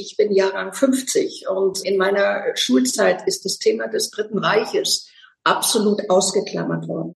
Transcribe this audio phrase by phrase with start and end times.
[0.00, 5.08] Ich bin Jahrgang 50 und in meiner Schulzeit ist das Thema des Dritten Reiches
[5.42, 7.14] absolut ausgeklammert worden.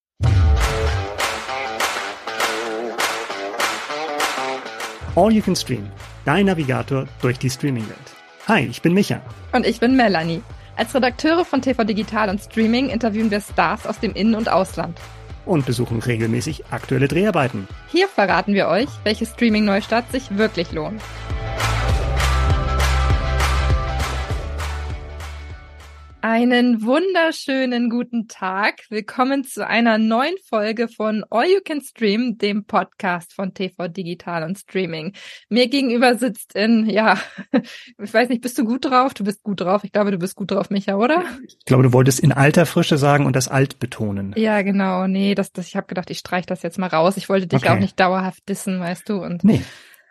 [5.15, 5.89] All You Can Stream,
[6.25, 7.97] dein Navigator durch die Streaming-Welt.
[8.49, 9.21] Hi, ich bin Micha.
[9.53, 10.41] Und ich bin Melanie.
[10.75, 14.99] Als Redakteure von TV Digital und Streaming interviewen wir Stars aus dem In- und Ausland.
[15.45, 17.65] Und besuchen regelmäßig aktuelle Dreharbeiten.
[17.89, 21.01] Hier verraten wir euch, welche Streaming-Neustart sich wirklich lohnt.
[26.25, 28.83] Einen wunderschönen guten Tag.
[28.89, 34.43] Willkommen zu einer neuen Folge von All You Can Stream, dem Podcast von TV Digital
[34.43, 35.11] und Streaming.
[35.49, 37.19] Mir gegenüber sitzt in, ja,
[38.01, 39.13] ich weiß nicht, bist du gut drauf?
[39.13, 39.83] Du bist gut drauf.
[39.83, 41.25] Ich glaube, du bist gut drauf, Micha, oder?
[41.45, 44.33] Ich glaube, du wolltest in alter Frische sagen und das alt betonen.
[44.37, 45.07] Ja, genau.
[45.07, 47.17] Nee, das, das, ich habe gedacht, ich streich das jetzt mal raus.
[47.17, 47.73] Ich wollte dich okay.
[47.73, 49.21] auch nicht dauerhaft dissen, weißt du.
[49.21, 49.61] Und nee.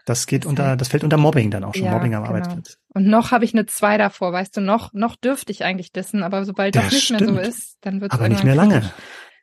[0.04, 2.34] Das geht unter, das fällt unter Mobbing dann auch schon, ja, Mobbing am genau.
[2.34, 2.78] Arbeitsplatz.
[2.88, 6.22] Und noch habe ich eine zwei davor, weißt du, noch, noch dürfte ich eigentlich dissen,
[6.22, 7.20] aber sobald das, das nicht stimmt.
[7.20, 8.90] mehr so ist, dann wird es Aber nicht mehr lange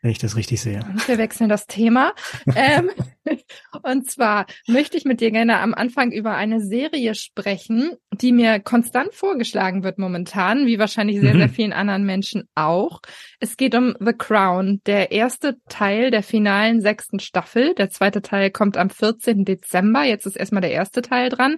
[0.01, 0.79] wenn ich das richtig sehe.
[1.07, 2.13] Wir wechseln das Thema.
[2.55, 2.89] ähm,
[3.83, 8.59] und zwar möchte ich mit dir gerne am Anfang über eine Serie sprechen, die mir
[8.59, 11.39] konstant vorgeschlagen wird momentan, wie wahrscheinlich sehr, mhm.
[11.39, 13.01] sehr vielen anderen Menschen auch.
[13.39, 17.75] Es geht um The Crown, der erste Teil der finalen sechsten Staffel.
[17.75, 19.43] Der zweite Teil kommt am 14.
[19.43, 20.03] Dezember.
[20.03, 21.57] Jetzt ist erstmal der erste Teil dran.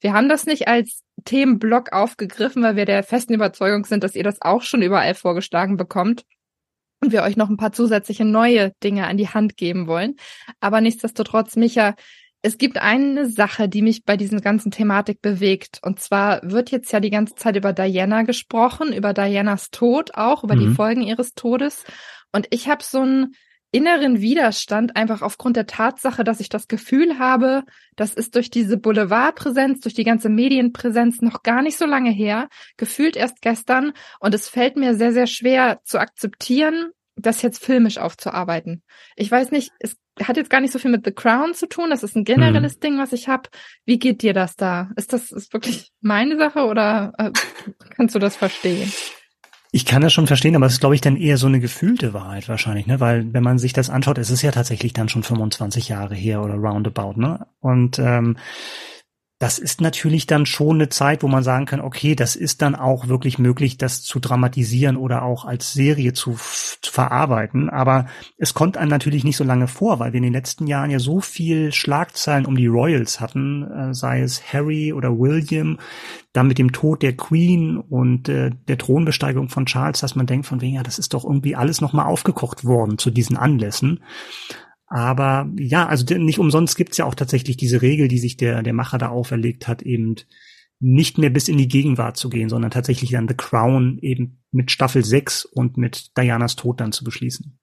[0.00, 4.24] Wir haben das nicht als Themenblock aufgegriffen, weil wir der festen Überzeugung sind, dass ihr
[4.24, 6.24] das auch schon überall vorgeschlagen bekommt
[7.02, 10.14] und wir euch noch ein paar zusätzliche neue Dinge an die Hand geben wollen.
[10.60, 11.94] Aber nichtsdestotrotz, Micha,
[12.42, 15.80] es gibt eine Sache, die mich bei diesen ganzen Thematik bewegt.
[15.82, 20.44] Und zwar wird jetzt ja die ganze Zeit über Diana gesprochen, über Dianas Tod auch,
[20.44, 20.60] über mhm.
[20.60, 21.84] die Folgen ihres Todes.
[22.32, 23.34] Und ich habe so einen
[23.72, 27.64] inneren Widerstand einfach aufgrund der Tatsache, dass ich das Gefühl habe,
[27.96, 32.48] das ist durch diese Boulevardpräsenz, durch die ganze Medienpräsenz noch gar nicht so lange her,
[32.76, 33.92] gefühlt erst gestern.
[34.20, 38.82] Und es fällt mir sehr, sehr schwer zu akzeptieren, das jetzt filmisch aufzuarbeiten.
[39.16, 41.88] Ich weiß nicht, es hat jetzt gar nicht so viel mit The Crown zu tun.
[41.88, 42.80] Das ist ein generelles mhm.
[42.80, 43.48] Ding, was ich habe.
[43.86, 44.90] Wie geht dir das da?
[44.96, 47.30] Ist das ist wirklich meine Sache oder äh,
[47.96, 48.92] kannst du das verstehen?
[49.74, 52.12] Ich kann das schon verstehen, aber es ist, glaube ich, dann eher so eine gefühlte
[52.12, 53.00] Wahrheit wahrscheinlich, ne?
[53.00, 56.42] Weil wenn man sich das anschaut, es ist ja tatsächlich dann schon 25 Jahre her
[56.42, 57.46] oder roundabout, ne?
[57.60, 58.36] Und ähm,
[59.42, 62.76] das ist natürlich dann schon eine Zeit, wo man sagen kann, okay, das ist dann
[62.76, 66.38] auch wirklich möglich, das zu dramatisieren oder auch als Serie zu,
[66.80, 67.68] zu verarbeiten.
[67.68, 68.06] Aber
[68.38, 71.00] es kommt einem natürlich nicht so lange vor, weil wir in den letzten Jahren ja
[71.00, 75.80] so viel Schlagzeilen um die Royals hatten, äh, sei es Harry oder William,
[76.32, 80.46] dann mit dem Tod der Queen und äh, der Thronbesteigerung von Charles, dass man denkt
[80.46, 84.04] von wegen, ja, das ist doch irgendwie alles nochmal aufgekocht worden zu diesen Anlässen.
[84.92, 88.74] Aber ja, also nicht umsonst gibt's ja auch tatsächlich diese Regel, die sich der, der
[88.74, 90.16] Macher da auferlegt hat, eben
[90.80, 94.70] nicht mehr bis in die Gegenwart zu gehen, sondern tatsächlich dann The Crown eben mit
[94.70, 97.58] Staffel 6 und mit Dianas Tod dann zu beschließen.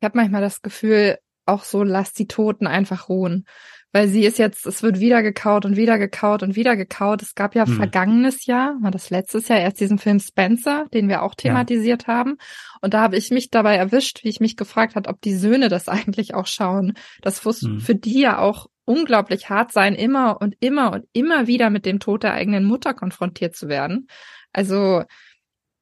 [0.00, 3.44] Ich habe manchmal das Gefühl, auch so lasst die Toten einfach ruhen
[3.94, 7.22] weil sie ist jetzt, es wird wieder gekaut und wieder gekaut und wieder gekaut.
[7.22, 7.76] Es gab ja hm.
[7.76, 12.14] vergangenes Jahr, war das letztes Jahr erst diesen Film Spencer, den wir auch thematisiert ja.
[12.14, 12.36] haben.
[12.80, 15.68] Und da habe ich mich dabei erwischt, wie ich mich gefragt hat, ob die Söhne
[15.68, 16.94] das eigentlich auch schauen.
[17.22, 17.78] Das muss hm.
[17.78, 22.00] für die ja auch unglaublich hart sein, immer und immer und immer wieder mit dem
[22.00, 24.08] Tod der eigenen Mutter konfrontiert zu werden.
[24.52, 25.04] Also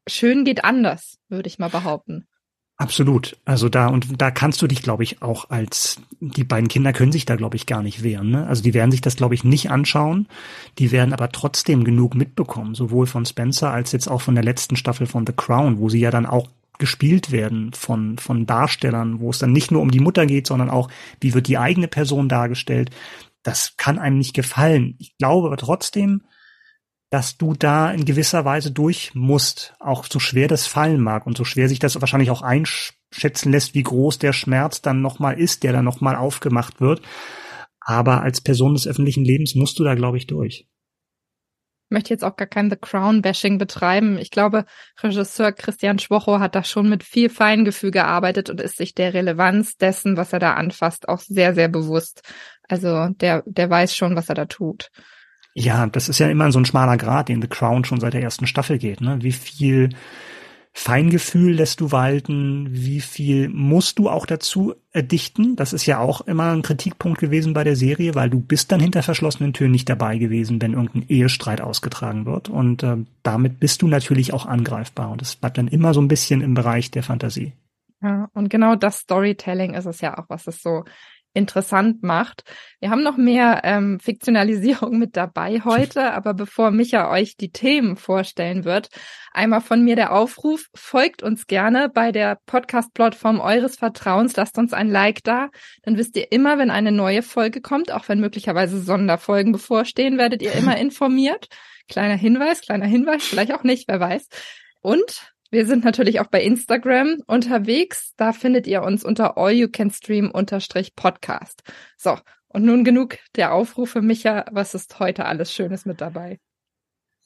[0.07, 2.29] schön geht anders, würde ich mal behaupten.
[2.83, 3.37] Absolut.
[3.45, 7.13] Also da und da kannst du dich, glaube ich, auch als die beiden Kinder können
[7.13, 8.31] sich da, glaube ich, gar nicht wehren.
[8.31, 8.45] Ne?
[8.49, 10.27] Also die werden sich das, glaube ich, nicht anschauen.
[10.81, 14.75] Die werden aber trotzdem genug mitbekommen, sowohl von Spencer als jetzt auch von der letzten
[14.75, 16.49] Staffel von The Crown, wo sie ja dann auch
[16.79, 20.69] gespielt werden von von Darstellern, wo es dann nicht nur um die Mutter geht, sondern
[20.69, 20.91] auch
[21.21, 22.91] wie wird die eigene Person dargestellt.
[23.45, 24.97] Das kann einem nicht gefallen.
[24.99, 26.23] Ich glaube aber trotzdem,
[27.13, 31.37] dass du da in gewisser Weise durch musst, auch so schwer das fallen mag und
[31.37, 35.63] so schwer sich das wahrscheinlich auch einschätzen lässt, wie groß der Schmerz dann nochmal ist,
[35.63, 37.03] der dann nochmal aufgemacht wird.
[37.81, 40.67] Aber als Person des öffentlichen Lebens musst du da, glaube ich, durch.
[41.91, 44.17] Ich möchte jetzt auch gar kein The Crown-Bashing betreiben.
[44.17, 44.65] Ich glaube,
[45.03, 49.77] Regisseur Christian Schwocho hat da schon mit viel Feingefühl gearbeitet und ist sich der Relevanz
[49.77, 52.23] dessen, was er da anfasst, auch sehr, sehr bewusst.
[52.67, 54.89] Also der, der weiß schon, was er da tut.
[55.55, 58.23] Ja, das ist ja immer so ein schmaler Grad, den The Crown schon seit der
[58.23, 59.01] ersten Staffel geht.
[59.01, 59.19] Ne?
[59.21, 59.91] Wie viel
[60.75, 62.69] Feingefühl lässt du walten?
[62.71, 65.55] Wie viel musst du auch dazu erdichten?
[65.55, 68.81] Das ist ja auch immer ein Kritikpunkt gewesen bei der Serie, weil du bist dann
[68.81, 72.49] hinter verschlossenen Türen nicht dabei gewesen, wenn irgendein Ehestreit ausgetragen wird.
[72.49, 75.11] Und äh, damit bist du natürlich auch angreifbar.
[75.11, 77.53] Und das bleibt dann immer so ein bisschen im Bereich der Fantasie.
[78.01, 80.85] Ja, und genau das Storytelling ist es ja auch, was es so
[81.35, 82.45] interessant macht.
[82.81, 87.97] Wir haben noch mehr ähm, Fiktionalisierung mit dabei heute, aber bevor Micha euch die Themen
[87.97, 88.89] vorstellen wird,
[89.33, 94.73] einmal von mir der Aufruf, folgt uns gerne bei der Podcast-Plattform eures Vertrauens, lasst uns
[94.73, 95.49] ein Like da,
[95.83, 100.43] dann wisst ihr immer, wenn eine neue Folge kommt, auch wenn möglicherweise Sonderfolgen bevorstehen, werdet
[100.43, 101.49] ihr immer informiert.
[101.89, 104.29] Kleiner Hinweis, kleiner Hinweis, vielleicht auch nicht, wer weiß.
[104.81, 108.15] Und wir sind natürlich auch bei Instagram unterwegs.
[108.17, 111.63] Da findet ihr uns unter allyoucanstream-podcast.
[111.99, 112.17] So,
[112.49, 114.47] und nun genug der Aufrufe, Micha.
[114.51, 116.41] Was ist heute alles Schönes mit dabei?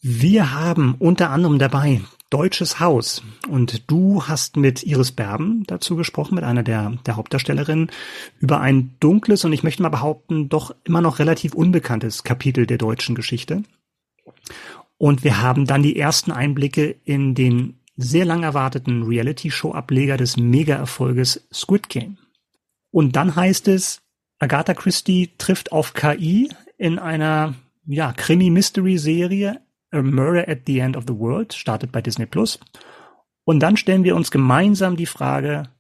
[0.02, 3.22] Wir haben unter anderem dabei Deutsches Haus.
[3.48, 7.92] Und du hast mit Iris Berben dazu gesprochen, mit einer der, der Hauptdarstellerinnen,
[8.40, 12.78] über ein dunkles und ich möchte mal behaupten, doch immer noch relativ unbekanntes Kapitel der
[12.78, 13.62] deutschen Geschichte.
[14.98, 21.46] Und wir haben dann die ersten Einblicke in den sehr lang erwarteten Reality-Show-Ableger des Mega-Erfolges
[21.52, 22.18] Squid Game.
[22.90, 24.02] Und dann heißt es,
[24.38, 27.54] Agatha Christie trifft auf KI in einer
[27.86, 29.60] ja, Krimi-Mystery-Serie
[29.92, 32.58] A Murder at the End of the World, startet bei Disney Plus.
[33.44, 35.70] Und dann stellen wir uns gemeinsam die Frage,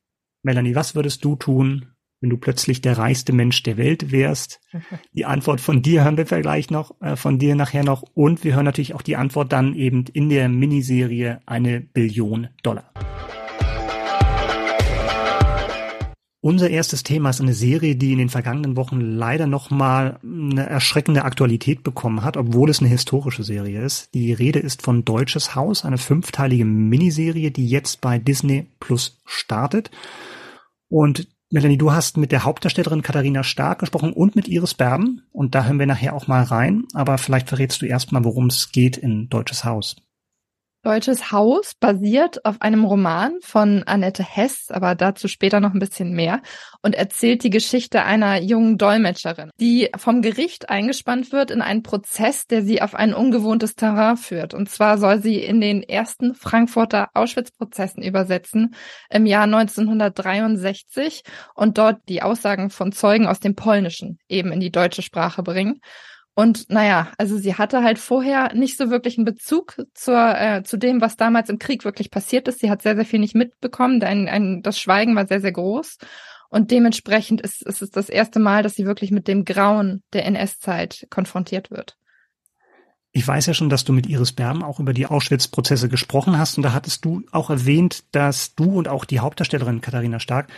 [0.42, 4.60] Melanie, was würdest du tun, wenn du plötzlich der reichste Mensch der Welt wärst?
[5.14, 8.02] Die Antwort von dir hören wir gleich noch, äh, von dir nachher noch.
[8.14, 12.92] Und wir hören natürlich auch die Antwort dann eben in der Miniserie eine Billion Dollar.
[16.46, 21.24] Unser erstes Thema ist eine Serie, die in den vergangenen Wochen leider nochmal eine erschreckende
[21.24, 24.14] Aktualität bekommen hat, obwohl es eine historische Serie ist.
[24.14, 29.90] Die Rede ist von Deutsches Haus, eine fünfteilige Miniserie, die jetzt bei Disney Plus startet.
[30.88, 35.22] Und Melanie, du hast mit der Hauptdarstellerin Katharina Stark gesprochen und mit Iris Berben.
[35.30, 36.86] Und da hören wir nachher auch mal rein.
[36.92, 39.96] Aber vielleicht verrätst du erstmal, worum es geht in Deutsches Haus.
[40.86, 46.12] Deutsches Haus basiert auf einem Roman von Annette Hess, aber dazu später noch ein bisschen
[46.12, 46.42] mehr
[46.80, 52.46] und erzählt die Geschichte einer jungen Dolmetscherin, die vom Gericht eingespannt wird in einen Prozess,
[52.46, 54.54] der sie auf ein ungewohntes Terrain führt.
[54.54, 58.76] Und zwar soll sie in den ersten Frankfurter Auschwitz-Prozessen übersetzen
[59.10, 61.24] im Jahr 1963
[61.56, 65.80] und dort die Aussagen von Zeugen aus dem Polnischen eben in die deutsche Sprache bringen.
[66.38, 70.76] Und naja, also sie hatte halt vorher nicht so wirklich einen Bezug zur, äh, zu
[70.76, 72.60] dem, was damals im Krieg wirklich passiert ist.
[72.60, 74.02] Sie hat sehr, sehr viel nicht mitbekommen.
[74.02, 75.96] Ein, ein, das Schweigen war sehr, sehr groß.
[76.50, 80.26] Und dementsprechend ist, ist es das erste Mal, dass sie wirklich mit dem Grauen der
[80.26, 81.96] NS-Zeit konfrontiert wird.
[83.12, 86.58] Ich weiß ja schon, dass du mit Iris Berben auch über die Auschwitz-Prozesse gesprochen hast
[86.58, 90.52] und da hattest du auch erwähnt, dass du und auch die Hauptdarstellerin Katharina Stark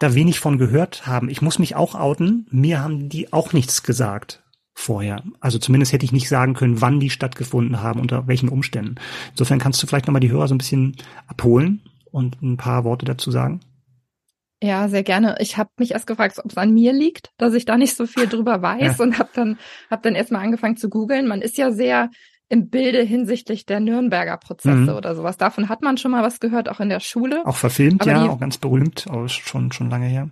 [0.00, 1.30] da wenig von gehört haben.
[1.30, 4.43] Ich muss mich auch outen, mir haben die auch nichts gesagt
[4.74, 5.22] vorher.
[5.40, 8.96] Also zumindest hätte ich nicht sagen können, wann die stattgefunden haben, unter welchen Umständen.
[9.30, 13.04] Insofern kannst du vielleicht nochmal die Hörer so ein bisschen abholen und ein paar Worte
[13.06, 13.60] dazu sagen.
[14.62, 15.36] Ja, sehr gerne.
[15.40, 18.06] Ich habe mich erst gefragt, ob es an mir liegt, dass ich da nicht so
[18.06, 19.04] viel drüber weiß ja.
[19.04, 19.58] und habe dann
[19.90, 21.26] hab dann erstmal angefangen zu googeln.
[21.26, 22.10] Man ist ja sehr
[22.48, 24.88] im Bilde hinsichtlich der Nürnberger Prozesse mhm.
[24.96, 25.36] oder sowas.
[25.36, 27.44] Davon hat man schon mal was gehört, auch in der Schule.
[27.46, 30.30] Auch verfilmt, Aber ja, auch ganz berühmt, auch schon schon lange her.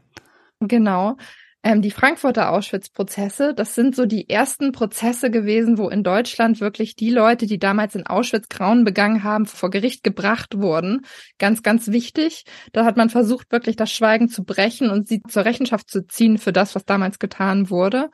[0.61, 1.17] Genau.
[1.65, 6.97] Ähm, die Frankfurter Auschwitz-Prozesse, das sind so die ersten Prozesse gewesen, wo in Deutschland wirklich
[6.97, 11.03] die Leute, die damals in Auschwitz Grauen begangen haben, vor Gericht gebracht wurden.
[11.39, 12.47] Ganz, ganz wichtig.
[12.73, 16.37] Da hat man versucht, wirklich das Schweigen zu brechen und sie zur Rechenschaft zu ziehen
[16.39, 18.11] für das, was damals getan wurde.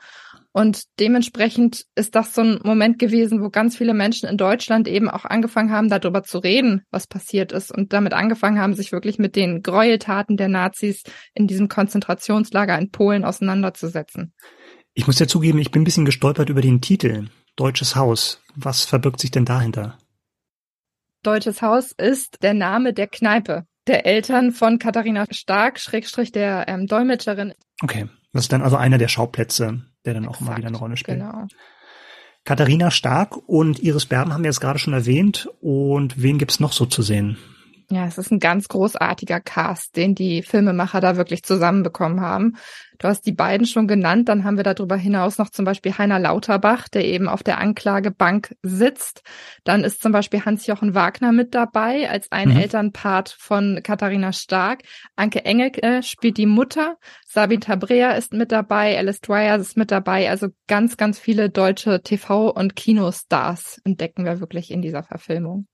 [0.51, 5.09] Und dementsprechend ist das so ein Moment gewesen, wo ganz viele Menschen in Deutschland eben
[5.09, 9.19] auch angefangen haben, darüber zu reden, was passiert ist und damit angefangen haben, sich wirklich
[9.19, 11.03] mit den Gräueltaten der Nazis
[11.33, 14.33] in diesem Konzentrationslager in Polen auseinanderzusetzen.
[14.93, 18.41] Ich muss ja zugeben, ich bin ein bisschen gestolpert über den Titel Deutsches Haus.
[18.55, 19.97] Was verbirgt sich denn dahinter?
[21.21, 26.85] Deutsches Haus ist der Name der Kneipe der Eltern von Katharina Stark, Schrägstrich der ähm,
[26.85, 27.53] Dolmetscherin.
[27.81, 30.77] Okay, das ist dann also einer der Schauplätze der dann Exakt, auch immer wieder eine
[30.77, 31.19] Rolle spielt.
[31.19, 31.47] Genau.
[32.45, 35.49] Katharina Stark und Iris Berben haben wir jetzt gerade schon erwähnt.
[35.61, 37.37] Und wen gibt's noch so zu sehen?
[37.91, 42.57] Ja, es ist ein ganz großartiger Cast, den die Filmemacher da wirklich zusammenbekommen haben.
[42.99, 46.19] Du hast die beiden schon genannt, dann haben wir darüber hinaus noch zum Beispiel Heiner
[46.19, 49.23] Lauterbach, der eben auf der Anklagebank sitzt.
[49.63, 52.57] Dann ist zum Beispiel Hans-Jochen Wagner mit dabei als ein mhm.
[52.57, 54.83] Elternpart von Katharina Stark.
[55.15, 56.97] Anke Engelke spielt die Mutter.
[57.25, 58.97] Sabine Tabrea ist mit dabei.
[58.97, 60.29] Alice Dwyer ist mit dabei.
[60.29, 65.67] Also ganz, ganz viele deutsche TV- und Kinostars entdecken wir wirklich in dieser Verfilmung.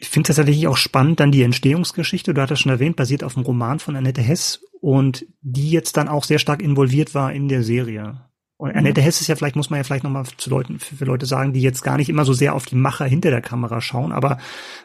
[0.00, 2.32] Ich finde tatsächlich auch spannend dann die Entstehungsgeschichte.
[2.32, 6.08] Du hattest schon erwähnt, basiert auf dem Roman von Annette Hess und die jetzt dann
[6.08, 8.28] auch sehr stark involviert war in der Serie.
[8.60, 9.04] Und Annette mhm.
[9.04, 11.52] Hess ist ja vielleicht, muss man ja vielleicht nochmal zu Leuten, für, für, Leute sagen,
[11.52, 14.38] die jetzt gar nicht immer so sehr auf die Macher hinter der Kamera schauen, aber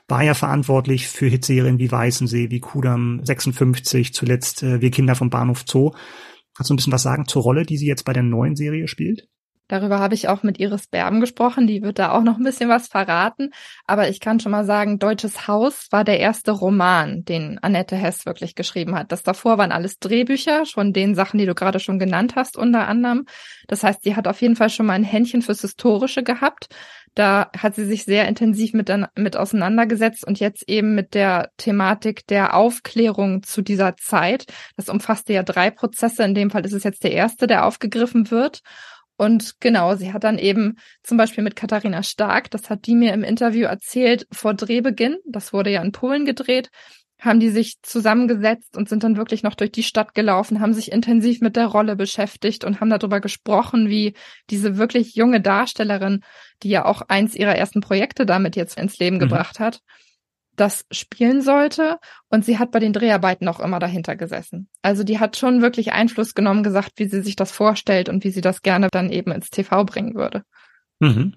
[0.08, 5.32] war ja verantwortlich für Hitserien wie Weißensee, wie Kudam 56, zuletzt äh, Wir Kinder vom
[5.32, 5.92] Bahnhof Zoo.
[6.56, 8.88] Kannst du ein bisschen was sagen zur Rolle, die sie jetzt bei der neuen Serie
[8.88, 9.28] spielt?
[9.74, 11.66] Darüber habe ich auch mit Iris Berben gesprochen.
[11.66, 13.50] Die wird da auch noch ein bisschen was verraten.
[13.88, 18.28] Aber ich kann schon mal sagen, Deutsches Haus war der erste Roman, den Annette Hess
[18.28, 19.12] wirklich geschrieben hat.
[19.12, 22.88] Das davor waren alles Drehbücher, schon den Sachen, die du gerade schon genannt hast, unter
[22.88, 23.26] anderem.
[23.68, 26.68] Das heißt, sie hat auf jeden Fall schon mal ein Händchen fürs Historische gehabt.
[27.16, 32.26] Da hat sie sich sehr intensiv mit, mit auseinandergesetzt und jetzt eben mit der Thematik
[32.28, 34.46] der Aufklärung zu dieser Zeit.
[34.78, 36.24] Das umfasste ja drei Prozesse.
[36.24, 38.62] In dem Fall ist es jetzt der erste, der aufgegriffen wird.
[39.18, 43.14] Und genau, sie hat dann eben zum Beispiel mit Katharina Stark, das hat die mir
[43.14, 46.70] im Interview erzählt, vor Drehbeginn, das wurde ja in Polen gedreht,
[47.20, 50.92] haben die sich zusammengesetzt und sind dann wirklich noch durch die Stadt gelaufen, haben sich
[50.92, 54.14] intensiv mit der Rolle beschäftigt und haben darüber gesprochen, wie
[54.50, 56.22] diese wirklich junge Darstellerin,
[56.64, 59.22] die ja auch eins ihrer ersten Projekte damit jetzt ins Leben mhm.
[59.22, 59.80] gebracht hat,
[60.56, 61.98] das spielen sollte.
[62.30, 64.70] Und sie hat bei den Dreharbeiten auch immer dahinter gesessen.
[64.82, 68.32] Also die hat schon wirklich Einfluss genommen, gesagt, wie sie sich das vorstellt und wie
[68.32, 70.44] sie das gerne dann eben ins TV bringen würde.
[71.00, 71.36] Mhm.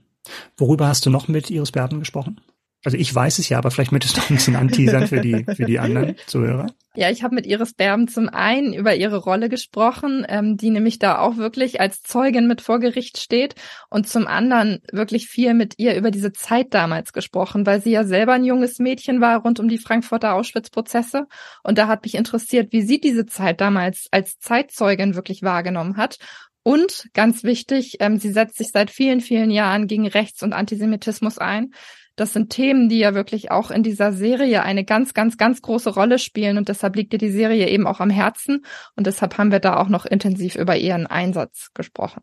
[0.57, 2.41] Worüber hast du noch mit Iris Berben gesprochen?
[2.87, 5.65] Also ich weiß es ja, aber vielleicht möchtest du ein bisschen anteasern für die, für
[5.65, 6.69] die anderen Zuhörer.
[6.95, 11.01] Ja, ich habe mit Iris Berben zum einen über ihre Rolle gesprochen, ähm, die nämlich
[11.01, 13.57] da auch wirklich als Zeugin mit vor Gericht steht
[13.91, 18.05] und zum anderen wirklich viel mit ihr über diese Zeit damals gesprochen, weil sie ja
[18.05, 21.27] selber ein junges Mädchen war rund um die Frankfurter Auschwitz-Prozesse
[21.65, 26.19] und da hat mich interessiert, wie sie diese Zeit damals als Zeitzeugin wirklich wahrgenommen hat
[26.63, 31.39] und ganz wichtig, ähm, sie setzt sich seit vielen, vielen Jahren gegen Rechts- und Antisemitismus
[31.39, 31.73] ein.
[32.17, 35.91] Das sind Themen, die ja wirklich auch in dieser Serie eine ganz, ganz, ganz große
[35.91, 38.65] Rolle spielen und deshalb liegt dir die Serie eben auch am Herzen
[38.97, 42.23] und deshalb haben wir da auch noch intensiv über ihren Einsatz gesprochen.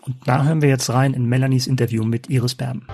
[0.00, 2.86] Und da hören wir jetzt rein in Melanies Interview mit Iris Berben.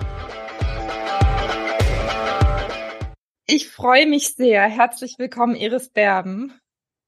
[3.47, 4.63] Ich freue mich sehr.
[4.63, 6.51] Herzlich willkommen, Iris Berben.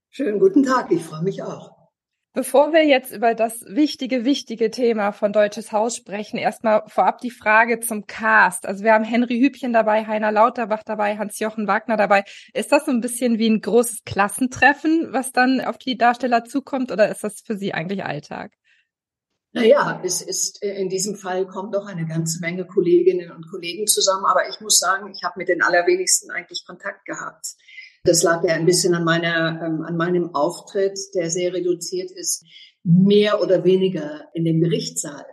[0.10, 1.77] Schönen guten Tag, ich freue mich auch.
[2.38, 7.32] Bevor wir jetzt über das wichtige, wichtige Thema von Deutsches Haus sprechen, erstmal vorab die
[7.32, 8.68] Frage zum Cast.
[8.68, 12.26] Also wir haben Henry Hübchen dabei, Heiner Lauterbach dabei, Hans-Jochen Wagner dabei.
[12.54, 16.92] Ist das so ein bisschen wie ein großes Klassentreffen, was dann auf die Darsteller zukommt,
[16.92, 18.52] oder ist das für Sie eigentlich Alltag?
[19.54, 23.88] Naja, es ist äh, in diesem Fall kommt doch eine ganze Menge Kolleginnen und Kollegen
[23.88, 27.56] zusammen, aber ich muss sagen, ich habe mit den allerwenigsten eigentlich Kontakt gehabt.
[28.04, 32.46] Das lag ja ein bisschen an meiner, ähm, an meinem Auftritt, der sehr reduziert ist,
[32.84, 35.26] mehr oder weniger in dem Gerichtssaal.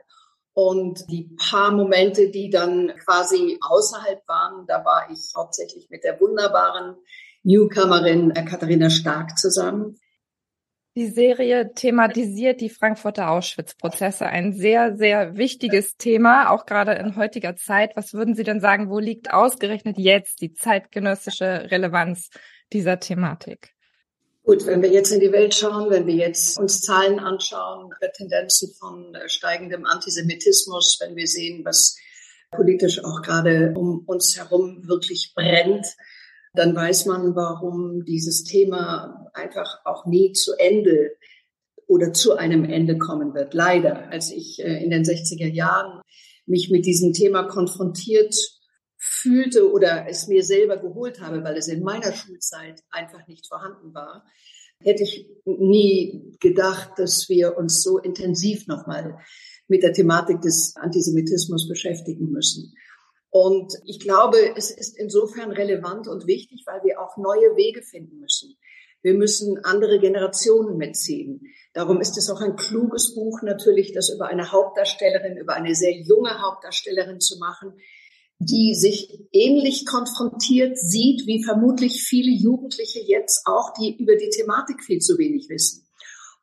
[0.53, 6.21] Und die paar Momente, die dann quasi außerhalb waren, da war ich hauptsächlich mit der
[6.21, 6.97] wunderbaren
[7.43, 9.97] Newcomerin äh, Katharina Stark zusammen.
[10.97, 14.27] Die Serie thematisiert die Frankfurter Auschwitz-Prozesse.
[14.27, 17.97] Ein sehr, sehr wichtiges Thema, auch gerade in heutiger Zeit.
[17.97, 22.31] Was würden Sie denn sagen, wo liegt ausgerechnet jetzt die zeitgenössische Relevanz
[22.73, 23.75] dieser Thematik?
[24.45, 28.73] Gut, wenn wir jetzt in die Welt schauen, wenn wir jetzt uns Zahlen anschauen, Tendenzen
[28.79, 31.97] von äh, steigendem Antisemitismus, wenn wir sehen, was
[32.53, 35.87] politisch auch gerade um uns herum wirklich brennt,
[36.55, 41.11] dann weiß man, warum dieses Thema einfach auch nie zu Ende
[41.87, 43.55] oder zu einem Ende kommen wird.
[43.55, 46.01] Leider, als ich äh, in den 60er Jahren
[46.47, 48.35] mich mit diesem Thema konfrontiert
[48.97, 53.93] fühlte oder es mir selber geholt habe, weil es in meiner Schulzeit einfach nicht vorhanden
[53.93, 54.25] war,
[54.81, 59.19] hätte ich nie gedacht, dass wir uns so intensiv nochmal
[59.67, 62.75] mit der Thematik des Antisemitismus beschäftigen müssen.
[63.37, 68.21] Und ich glaube, es ist insofern relevant und wichtig, weil wir auch neue Wege finden
[68.21, 68.57] müssen.
[69.03, 71.41] Wir müssen andere Generationen mitziehen.
[71.73, 75.91] Darum ist es auch ein kluges Buch natürlich, das über eine Hauptdarstellerin, über eine sehr
[75.91, 77.73] junge Hauptdarstellerin zu machen,
[78.39, 84.85] die sich ähnlich konfrontiert sieht, wie vermutlich viele Jugendliche jetzt auch, die über die Thematik
[84.85, 85.89] viel zu wenig wissen.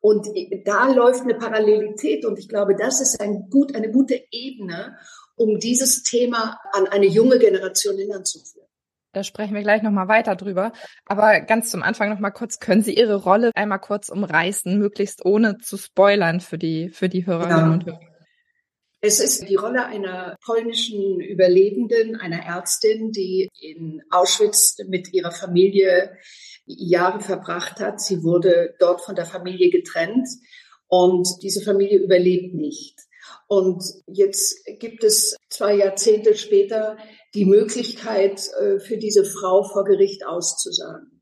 [0.01, 0.27] Und
[0.65, 4.98] da läuft eine Parallelität und ich glaube, das ist ein gut, eine gute Ebene,
[5.41, 8.67] um dieses Thema an eine junge Generation hinanzuführen.
[9.13, 10.71] Da sprechen wir gleich nochmal weiter drüber.
[11.05, 15.57] Aber ganz zum Anfang nochmal kurz, können Sie Ihre Rolle einmal kurz umreißen, möglichst ohne
[15.57, 17.74] zu spoilern für die, für die Hörerinnen ja.
[17.74, 18.00] und Hörer?
[19.01, 26.15] Es ist die Rolle einer polnischen Überlebenden, einer Ärztin, die in Auschwitz mit ihrer Familie
[26.65, 28.00] Jahre verbracht hat.
[28.00, 30.27] Sie wurde dort von der Familie getrennt
[30.88, 33.00] und diese Familie überlebt nicht.
[33.51, 36.96] Und jetzt gibt es zwei Jahrzehnte später
[37.34, 41.22] die Möglichkeit äh, für diese Frau vor Gericht auszusagen.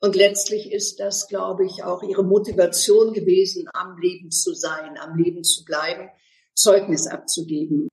[0.00, 5.16] Und letztlich ist das, glaube ich, auch ihre Motivation gewesen, am Leben zu sein, am
[5.16, 6.08] Leben zu bleiben
[6.52, 7.86] Zeugnis abzugeben.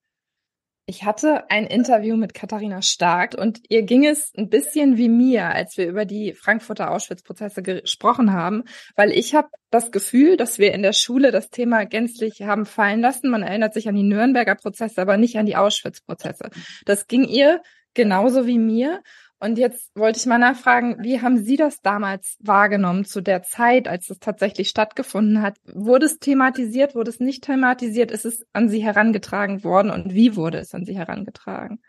[0.88, 5.48] Ich hatte ein Interview mit Katharina Stark und ihr ging es ein bisschen wie mir,
[5.48, 8.66] als wir über die Frankfurter Auschwitz-Prozesse gesprochen haben,
[8.96, 13.02] weil ich habe das Gefühl, dass wir in der Schule das Thema gänzlich haben fallen
[13.02, 13.32] lassen.
[13.32, 16.52] Man erinnert sich an die Nürnberger Prozesse, aber nicht an die Auschwitz-Prozesse.
[16.86, 17.64] Das ging ihr
[17.96, 19.02] genauso wie mir.
[19.40, 23.88] Und jetzt wollte ich mal nachfragen, wie haben Sie das damals wahrgenommen zu der Zeit,
[23.88, 25.58] als es tatsächlich stattgefunden hat?
[25.66, 28.12] Wurde es thematisiert, wurde es nicht thematisiert?
[28.12, 31.82] Ist es an Sie herangetragen worden und wie wurde es an Sie herangetragen?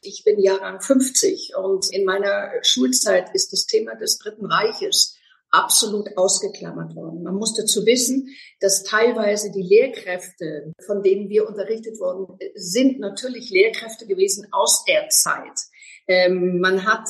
[0.00, 5.18] Ich bin Jahrgang 50 und in meiner Schulzeit ist das Thema des Dritten Reiches
[5.50, 7.22] absolut ausgeklammert worden.
[7.22, 8.28] Man muss dazu wissen,
[8.60, 15.08] dass teilweise die Lehrkräfte, von denen wir unterrichtet worden sind, natürlich Lehrkräfte gewesen aus der
[15.08, 15.58] Zeit.
[16.06, 17.08] Ähm, man hat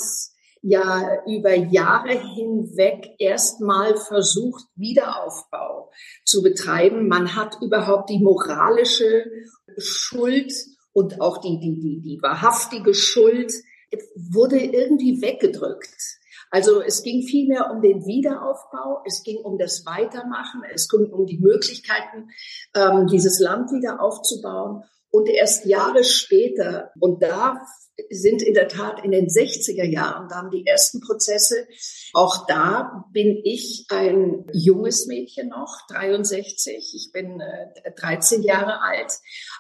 [0.62, 5.90] ja über Jahre hinweg erstmal versucht, Wiederaufbau
[6.24, 7.06] zu betreiben.
[7.06, 9.26] Man hat überhaupt die moralische
[9.76, 10.52] Schuld
[10.92, 13.52] und auch die, die, die, die wahrhaftige Schuld
[14.16, 16.18] wurde irgendwie weggedrückt.
[16.50, 21.26] Also es ging vielmehr um den Wiederaufbau, es ging um das Weitermachen, es ging um
[21.26, 22.30] die Möglichkeiten,
[22.74, 24.84] ähm, dieses Land wieder aufzubauen.
[25.10, 27.60] Und erst Jahre später, und da
[28.10, 31.66] sind in der Tat in den 60er Jahren dann die ersten Prozesse.
[32.12, 36.92] Auch da bin ich ein junges Mädchen noch, 63.
[36.94, 39.12] Ich bin äh, 13 Jahre alt.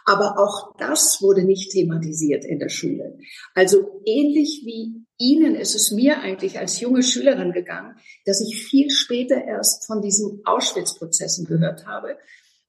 [0.04, 3.18] Aber auch das wurde nicht thematisiert in der Schule.
[3.54, 8.90] Also ähnlich wie Ihnen ist es mir eigentlich als junge Schülerin gegangen, dass ich viel
[8.90, 12.18] später erst von diesen Auschwitz-Prozessen gehört habe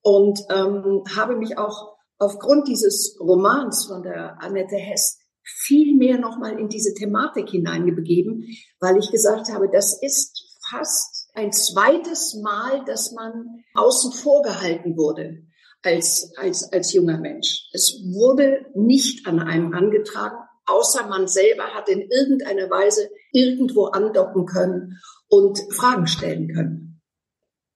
[0.01, 6.60] und ähm, habe mich auch aufgrund dieses Romans von der Annette Hess viel mehr nochmal
[6.60, 8.46] in diese Thematik hineingebegeben,
[8.80, 14.98] weil ich gesagt habe, das ist fast ein zweites Mal, dass man außen vor gehalten
[14.98, 15.44] wurde
[15.84, 17.70] als, als, als junger Mensch.
[17.74, 24.46] Es wurde nicht an einem angetragen, außer man selber hat in irgendeiner Weise irgendwo andocken
[24.46, 26.95] können und Fragen stellen können.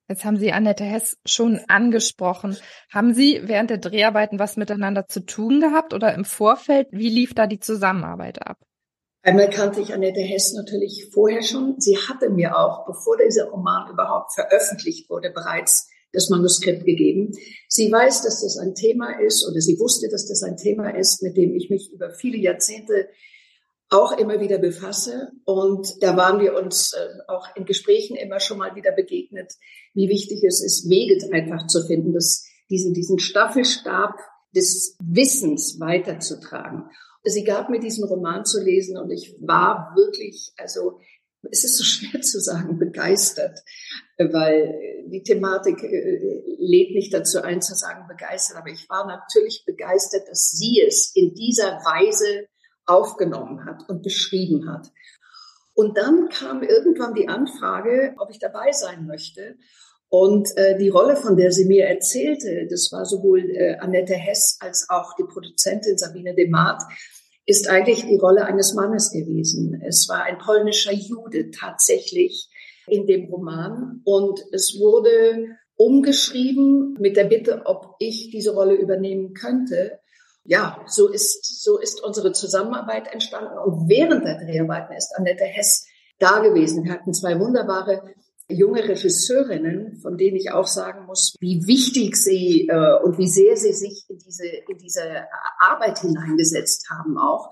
[0.09, 2.57] Jetzt haben Sie Annette Hess schon angesprochen.
[2.91, 6.87] Haben Sie während der Dreharbeiten was miteinander zu tun gehabt oder im Vorfeld?
[6.91, 8.57] Wie lief da die Zusammenarbeit ab?
[9.21, 11.75] Einmal kannte ich Annette Hess natürlich vorher schon.
[11.77, 17.31] Sie hatte mir auch, bevor dieser Roman überhaupt veröffentlicht wurde, bereits das Manuskript gegeben.
[17.67, 21.21] Sie weiß, dass das ein Thema ist oder sie wusste, dass das ein Thema ist,
[21.21, 23.09] mit dem ich mich über viele Jahrzehnte
[23.89, 25.31] auch immer wieder befasse.
[25.45, 29.53] Und da waren wir uns äh, auch in Gesprächen immer schon mal wieder begegnet,
[29.93, 34.15] wie wichtig es ist, Wege einfach zu finden, das, diesen, diesen Staffelstab
[34.55, 36.89] des Wissens weiterzutragen.
[37.23, 40.99] Sie gab mir diesen Roman zu lesen und ich war wirklich, also
[41.51, 43.59] es ist so schwer zu sagen, begeistert,
[44.17, 49.63] weil die Thematik äh, lädt nicht dazu ein zu sagen begeistert, aber ich war natürlich
[49.65, 52.47] begeistert, dass sie es in dieser Weise
[52.85, 54.91] aufgenommen hat und beschrieben hat.
[55.79, 59.55] Und dann kam irgendwann die Anfrage, ob ich dabei sein möchte.
[60.09, 64.57] Und äh, die Rolle, von der sie mir erzählte, das war sowohl äh, Annette Hess
[64.59, 66.83] als auch die Produzentin Sabine Demat,
[67.45, 69.81] ist eigentlich die Rolle eines Mannes gewesen.
[69.81, 72.49] Es war ein polnischer Jude tatsächlich
[72.85, 75.45] in dem Roman und es wurde
[75.77, 80.01] umgeschrieben mit der Bitte, ob ich diese Rolle übernehmen könnte
[80.43, 83.57] ja, so ist, so ist unsere Zusammenarbeit entstanden.
[83.57, 85.85] Und während der Dreharbeiten ist Annette Hess
[86.17, 86.83] da gewesen.
[86.83, 88.13] Wir hatten zwei wunderbare
[88.49, 93.55] junge Regisseurinnen, von denen ich auch sagen muss, wie wichtig sie äh, und wie sehr
[93.55, 95.03] sie sich in diese, in diese
[95.59, 97.51] Arbeit hineingesetzt haben auch.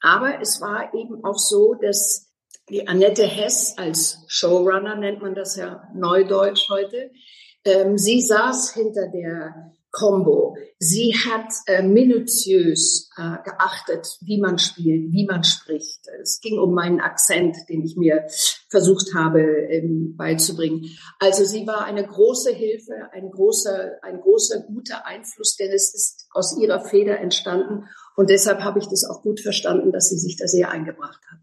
[0.00, 2.30] Aber es war eben auch so, dass
[2.68, 7.10] die Annette Hess als Showrunner nennt man das ja neudeutsch heute,
[7.64, 10.56] ähm, sie saß hinter der Combo.
[10.78, 16.00] Sie hat äh, minutiös äh, geachtet, wie man spielt, wie man spricht.
[16.20, 18.26] Es ging um meinen Akzent, den ich mir
[18.68, 20.90] versucht habe ähm, beizubringen.
[21.20, 26.26] Also sie war eine große Hilfe, ein großer, ein großer guter Einfluss, denn es ist
[26.32, 27.84] aus ihrer Feder entstanden.
[28.16, 31.38] Und deshalb habe ich das auch gut verstanden, dass sie sich da sehr eingebracht hat.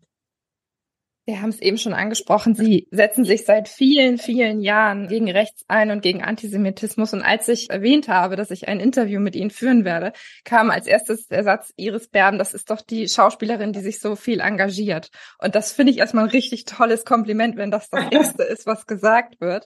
[1.25, 2.55] Wir haben es eben schon angesprochen.
[2.55, 7.13] Sie setzen sich seit vielen, vielen Jahren gegen Rechts ein und gegen Antisemitismus.
[7.13, 10.13] Und als ich erwähnt habe, dass ich ein Interview mit Ihnen führen werde,
[10.45, 14.15] kam als erstes der Satz Iris Berben, das ist doch die Schauspielerin, die sich so
[14.15, 15.11] viel engagiert.
[15.37, 18.87] Und das finde ich erstmal ein richtig tolles Kompliment, wenn das das Erste ist, was
[18.87, 19.65] gesagt wird.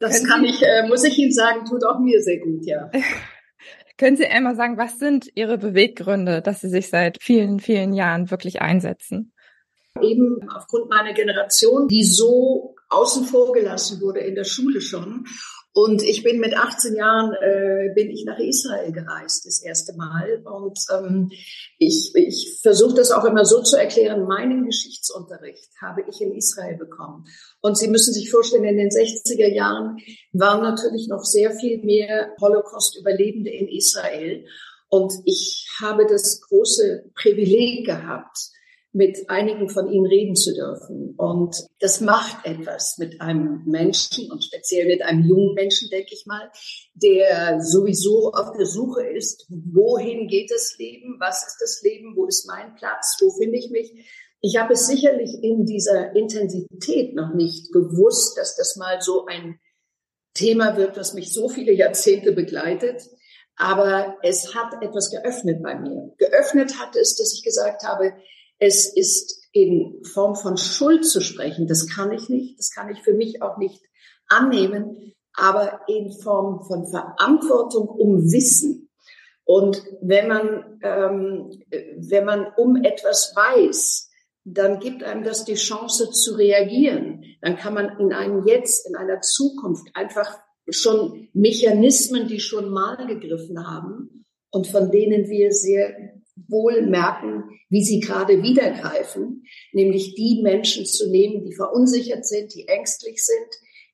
[0.00, 2.90] Das Können kann ich, äh, muss ich Ihnen sagen, tut auch mir sehr gut, ja.
[3.96, 8.30] Können Sie einmal sagen, was sind Ihre Beweggründe, dass Sie sich seit vielen, vielen Jahren
[8.30, 9.32] wirklich einsetzen?
[10.02, 15.26] Eben aufgrund meiner Generation, die so außen vor gelassen wurde in der Schule schon.
[15.76, 20.42] Und ich bin mit 18 Jahren äh, bin ich nach Israel gereist das erste Mal.
[20.42, 21.30] Und ähm,
[21.78, 24.24] ich, ich versuche das auch immer so zu erklären.
[24.24, 27.26] Meinen Geschichtsunterricht habe ich in Israel bekommen.
[27.60, 29.98] Und Sie müssen sich vorstellen, in den 60er Jahren
[30.32, 34.46] waren natürlich noch sehr viel mehr Holocaust-Überlebende in Israel.
[34.88, 38.38] Und ich habe das große Privileg gehabt,
[38.96, 41.14] mit einigen von ihnen reden zu dürfen.
[41.18, 46.24] Und das macht etwas mit einem Menschen und speziell mit einem jungen Menschen, denke ich
[46.24, 46.50] mal,
[46.94, 52.24] der sowieso auf der Suche ist, wohin geht das Leben, was ist das Leben, wo
[52.24, 53.92] ist mein Platz, wo finde ich mich.
[54.40, 59.60] Ich habe es sicherlich in dieser Intensität noch nicht gewusst, dass das mal so ein
[60.32, 63.02] Thema wird, das mich so viele Jahrzehnte begleitet.
[63.56, 66.14] Aber es hat etwas geöffnet bei mir.
[66.18, 68.14] Geöffnet hat es, dass ich gesagt habe,
[68.58, 71.66] es ist in Form von Schuld zu sprechen.
[71.66, 72.58] Das kann ich nicht.
[72.58, 73.82] Das kann ich für mich auch nicht
[74.28, 75.14] annehmen.
[75.34, 78.90] Aber in Form von Verantwortung um Wissen.
[79.44, 84.10] Und wenn man, ähm, wenn man um etwas weiß,
[84.44, 87.24] dann gibt einem das die Chance zu reagieren.
[87.40, 90.38] Dann kann man in einem Jetzt, in einer Zukunft einfach
[90.68, 96.15] schon Mechanismen, die schon mal gegriffen haben und von denen wir sehr
[96.48, 102.68] wohl merken, wie sie gerade wiedergreifen, nämlich die Menschen zu nehmen, die verunsichert sind, die
[102.68, 103.48] ängstlich sind,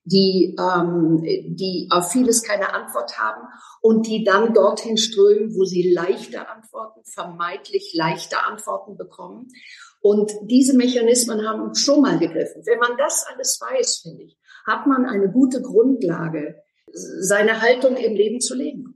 [0.04, 3.46] die, ähm, die auf vieles keine Antwort haben
[3.80, 9.48] und die dann dorthin strömen, wo sie leichte Antworten, vermeintlich leichte Antworten bekommen.
[10.00, 12.62] Und diese Mechanismen haben schon mal gegriffen.
[12.66, 16.56] Wenn man das alles weiß, finde ich, hat man eine gute Grundlage,
[16.92, 18.91] seine Haltung im Leben zu leben.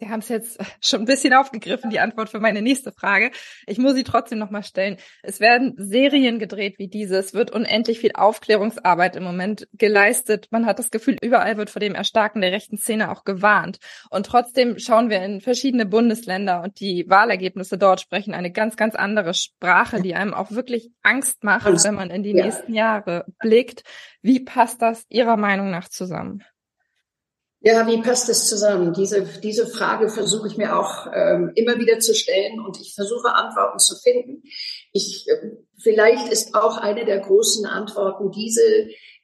[0.00, 3.30] Sie haben es jetzt schon ein bisschen aufgegriffen, die Antwort für meine nächste Frage.
[3.66, 4.96] Ich muss sie trotzdem nochmal stellen.
[5.22, 7.18] Es werden Serien gedreht wie diese.
[7.18, 10.48] Es wird unendlich viel Aufklärungsarbeit im Moment geleistet.
[10.50, 13.78] Man hat das Gefühl, überall wird vor dem Erstarken der rechten Szene auch gewarnt.
[14.10, 18.94] Und trotzdem schauen wir in verschiedene Bundesländer und die Wahlergebnisse dort sprechen eine ganz, ganz
[18.94, 23.82] andere Sprache, die einem auch wirklich Angst macht, wenn man in die nächsten Jahre blickt.
[24.22, 26.44] Wie passt das Ihrer Meinung nach zusammen?
[27.60, 28.92] Ja, wie passt es zusammen?
[28.92, 33.34] Diese, diese Frage versuche ich mir auch ähm, immer wieder zu stellen und ich versuche
[33.34, 34.42] Antworten zu finden.
[34.92, 38.62] Ich, äh, vielleicht ist auch eine der großen Antworten diese,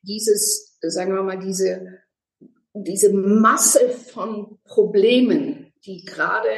[0.02, 1.86] dieses, sagen wir mal, diese,
[2.72, 6.50] diese Masse von Problemen, die gerade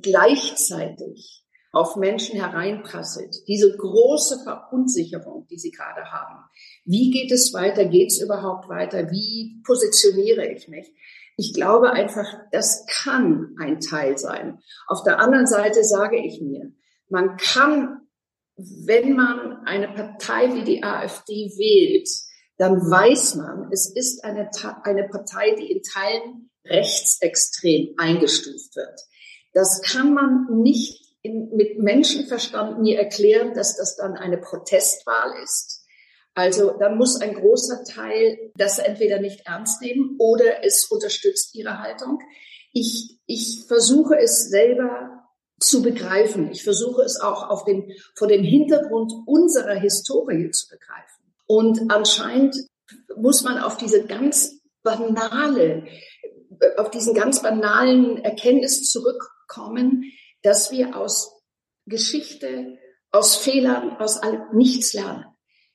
[0.00, 6.44] gleichzeitig auf Menschen hereinprasselt, diese große Verunsicherung, die sie gerade haben.
[6.84, 7.84] Wie geht es weiter?
[7.84, 9.10] Geht es überhaupt weiter?
[9.10, 10.92] Wie positioniere ich mich?
[11.36, 14.58] Ich glaube einfach, das kann ein Teil sein.
[14.88, 16.72] Auf der anderen Seite sage ich mir,
[17.08, 18.00] man kann,
[18.56, 22.08] wenn man eine Partei wie die AfD wählt,
[22.58, 24.50] dann weiß man, es ist eine,
[24.82, 29.00] eine Partei, die in Teilen rechtsextrem eingestuft wird.
[29.54, 35.84] Das kann man nicht in, mit Menschenverstand mir erklären, dass das dann eine Protestwahl ist.
[36.34, 41.80] Also dann muss ein großer Teil das entweder nicht ernst nehmen oder es unterstützt ihre
[41.80, 42.20] Haltung.
[42.72, 45.20] Ich, ich versuche es selber
[45.58, 46.50] zu begreifen.
[46.50, 51.34] Ich versuche es auch auf den, vor dem Hintergrund unserer Historie zu begreifen.
[51.46, 52.56] Und anscheinend
[53.16, 55.84] muss man auf diese ganz banale,
[56.76, 60.04] auf diesen ganz banalen Erkenntnis zurückkommen,
[60.42, 61.42] dass wir aus
[61.86, 62.78] Geschichte,
[63.10, 65.24] aus Fehlern, aus allem nichts lernen.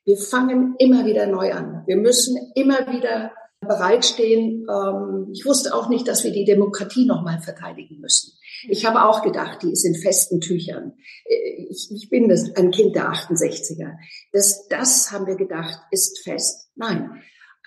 [0.05, 1.83] Wir fangen immer wieder neu an.
[1.87, 4.65] Wir müssen immer wieder bereitstehen.
[4.69, 8.33] Ähm, ich wusste auch nicht, dass wir die Demokratie nochmal verteidigen müssen.
[8.69, 10.93] Ich habe auch gedacht, die ist in festen Tüchern.
[11.25, 13.93] Äh, ich, bin das, ein Kind der 68er.
[14.31, 16.69] Das, das haben wir gedacht, ist fest.
[16.75, 17.21] Nein.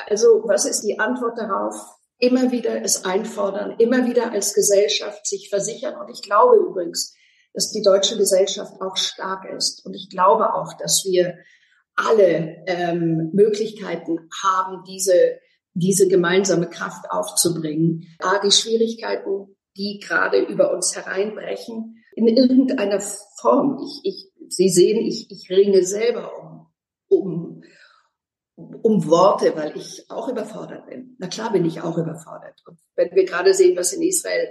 [0.06, 1.74] Also was ist die Antwort darauf?
[2.18, 5.94] Immer wieder es einfordern, immer wieder als Gesellschaft sich versichern.
[6.00, 7.14] Und ich glaube übrigens,
[7.54, 9.84] dass die deutsche Gesellschaft auch stark ist.
[9.84, 11.38] Und ich glaube auch, dass wir
[11.94, 15.38] alle ähm, Möglichkeiten haben, diese,
[15.74, 18.06] diese gemeinsame Kraft aufzubringen.
[18.20, 23.00] A, die Schwierigkeiten, die gerade über uns hereinbrechen, in irgendeiner
[23.40, 23.78] Form.
[23.82, 26.66] Ich, ich, Sie sehen, ich, ich ringe selber um,
[27.08, 27.62] um
[28.82, 31.16] um Worte, weil ich auch überfordert bin.
[31.18, 32.60] Na klar bin ich auch überfordert.
[32.66, 34.48] Und wenn wir gerade sehen, was in Israel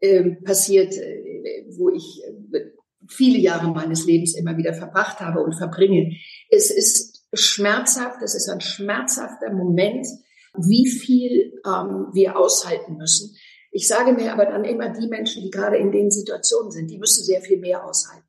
[0.00, 2.60] äh, passiert, äh, wo ich äh,
[3.08, 6.16] viele Jahre meines Lebens immer wieder verbracht habe und verbringe,
[6.50, 10.06] es ist schmerzhaft, es ist ein schmerzhafter Moment,
[10.54, 13.36] wie viel ähm, wir aushalten müssen.
[13.70, 16.98] Ich sage mir aber dann immer, die Menschen, die gerade in den Situationen sind, die
[16.98, 18.21] müssen sehr viel mehr aushalten.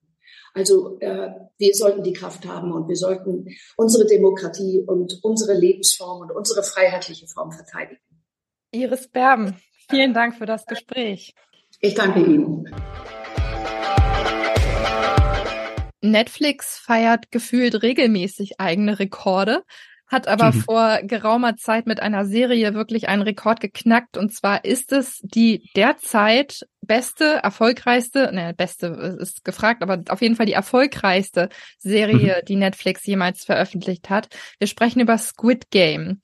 [0.55, 6.21] Also äh, wir sollten die Kraft haben und wir sollten unsere Demokratie und unsere Lebensform
[6.21, 8.01] und unsere freiheitliche Form verteidigen.
[8.71, 11.33] Iris Berben, vielen Dank für das Gespräch.
[11.79, 12.65] Ich danke Ihnen.
[16.01, 19.63] Netflix feiert gefühlt regelmäßig eigene Rekorde
[20.13, 20.61] hat aber mhm.
[20.61, 24.15] vor geraumer Zeit mit einer Serie wirklich einen Rekord geknackt.
[24.15, 30.37] Und zwar ist es die derzeit beste, erfolgreichste, ne, beste ist gefragt, aber auf jeden
[30.37, 31.49] Fall die erfolgreichste
[31.79, 32.45] Serie, mhm.
[32.45, 34.29] die Netflix jemals veröffentlicht hat.
[34.59, 36.21] Wir sprechen über Squid Game.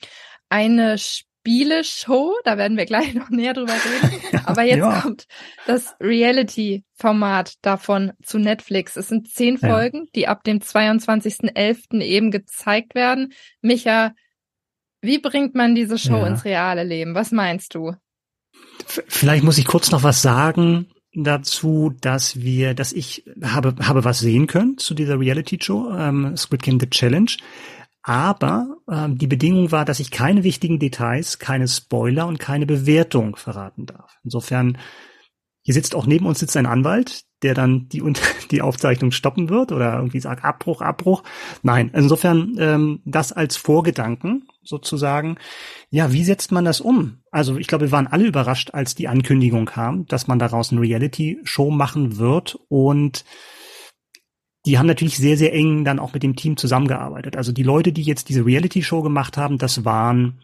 [0.48, 0.98] Eine
[1.40, 4.42] Spieleshow, da werden wir gleich noch näher drüber reden.
[4.46, 5.02] Aber jetzt ja.
[5.02, 5.26] kommt
[5.66, 8.96] das Reality-Format davon zu Netflix.
[8.96, 9.70] Es sind zehn ja.
[9.70, 12.02] Folgen, die ab dem 22.11.
[12.02, 13.34] eben gezeigt werden.
[13.62, 14.14] Micha,
[15.02, 17.16] wie bringt man diese Show ins reale Leben?
[17.16, 17.94] Was meinst du?
[18.86, 24.20] Vielleicht muss ich kurz noch was sagen dazu, dass wir, dass ich habe, habe was
[24.20, 27.32] sehen können zu dieser Reality-Show, ähm, Squid Game The Challenge.
[28.10, 33.36] Aber ähm, die Bedingung war, dass ich keine wichtigen Details, keine Spoiler und keine Bewertung
[33.36, 34.18] verraten darf.
[34.24, 34.80] Insofern,
[35.62, 38.02] hier sitzt auch neben uns sitzt ein Anwalt, der dann die,
[38.50, 41.22] die Aufzeichnung stoppen wird oder irgendwie sagt Abbruch, Abbruch.
[41.62, 45.38] Nein, insofern ähm, das als Vorgedanken sozusagen.
[45.92, 47.20] Ja, wie setzt man das um?
[47.30, 50.82] Also ich glaube, wir waren alle überrascht, als die Ankündigung kam, dass man daraus eine
[50.82, 53.24] Reality-Show machen wird und
[54.70, 57.36] die haben natürlich sehr, sehr eng dann auch mit dem Team zusammengearbeitet.
[57.36, 60.42] Also die Leute, die jetzt diese Reality-Show gemacht haben, das waren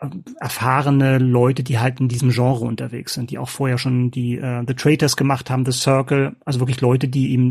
[0.00, 0.06] äh,
[0.38, 4.62] erfahrene Leute, die halt in diesem Genre unterwegs sind, die auch vorher schon die äh,
[4.64, 7.50] The Traitors gemacht haben, The Circle, also wirklich Leute, die eben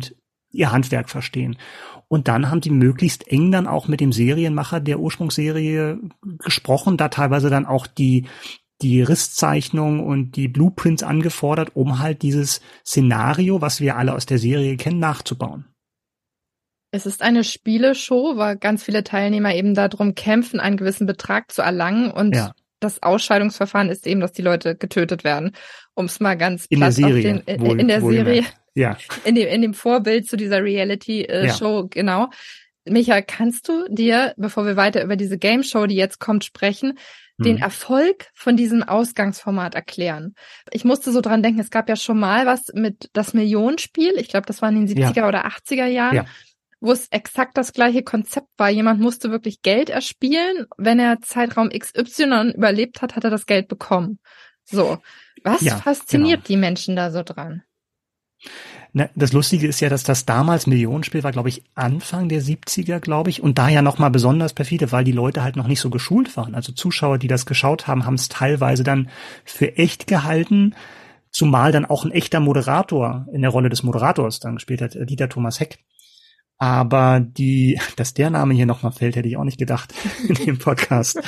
[0.49, 1.57] ihr Handwerk verstehen.
[2.07, 5.99] Und dann haben die möglichst eng dann auch mit dem Serienmacher der Ursprungsserie
[6.39, 8.27] gesprochen, da teilweise dann auch die
[8.81, 14.37] die Risszeichnung und die Blueprints angefordert, um halt dieses Szenario, was wir alle aus der
[14.37, 15.65] Serie kennen, nachzubauen.
[16.91, 21.61] Es ist eine Spieleshow, weil ganz viele Teilnehmer eben darum kämpfen, einen gewissen Betrag zu
[21.61, 22.53] erlangen und ja.
[22.79, 25.51] das Ausscheidungsverfahren ist eben, dass die Leute getötet werden.
[25.95, 28.97] Um es mal ganz in der Serie, den, wohl, in der Serie, ja.
[29.25, 31.87] in dem in dem Vorbild zu dieser Reality-Show ja.
[31.89, 32.29] genau.
[32.85, 36.97] Michael, kannst du dir, bevor wir weiter über diese Game Show, die jetzt kommt, sprechen,
[37.37, 37.61] den mhm.
[37.61, 40.35] Erfolg von diesem Ausgangsformat erklären.
[40.71, 44.13] Ich musste so dran denken, es gab ja schon mal was mit das Millionenspiel.
[44.17, 45.27] Ich glaube, das war in den 70er ja.
[45.27, 46.15] oder 80er Jahren.
[46.15, 46.25] Ja
[46.79, 48.69] wo es exakt das gleiche Konzept war.
[48.69, 50.67] Jemand musste wirklich Geld erspielen.
[50.77, 54.19] Wenn er Zeitraum XY überlebt hat, hat er das Geld bekommen.
[54.63, 54.99] So.
[55.43, 56.47] Was ja, fasziniert genau.
[56.47, 57.63] die Menschen da so dran?
[58.93, 62.99] Na, das Lustige ist ja, dass das damals Millionenspiel war, glaube ich, Anfang der 70er,
[62.99, 65.89] glaube ich, und da ja nochmal besonders perfide, weil die Leute halt noch nicht so
[65.89, 66.55] geschult waren.
[66.55, 69.09] Also Zuschauer, die das geschaut haben, haben es teilweise dann
[69.43, 70.75] für echt gehalten,
[71.31, 75.29] zumal dann auch ein echter Moderator in der Rolle des Moderators dann gespielt hat, Dieter
[75.29, 75.79] Thomas Heck.
[76.57, 79.93] Aber die, dass der Name hier nochmal fällt, hätte ich auch nicht gedacht
[80.27, 81.19] in dem Podcast.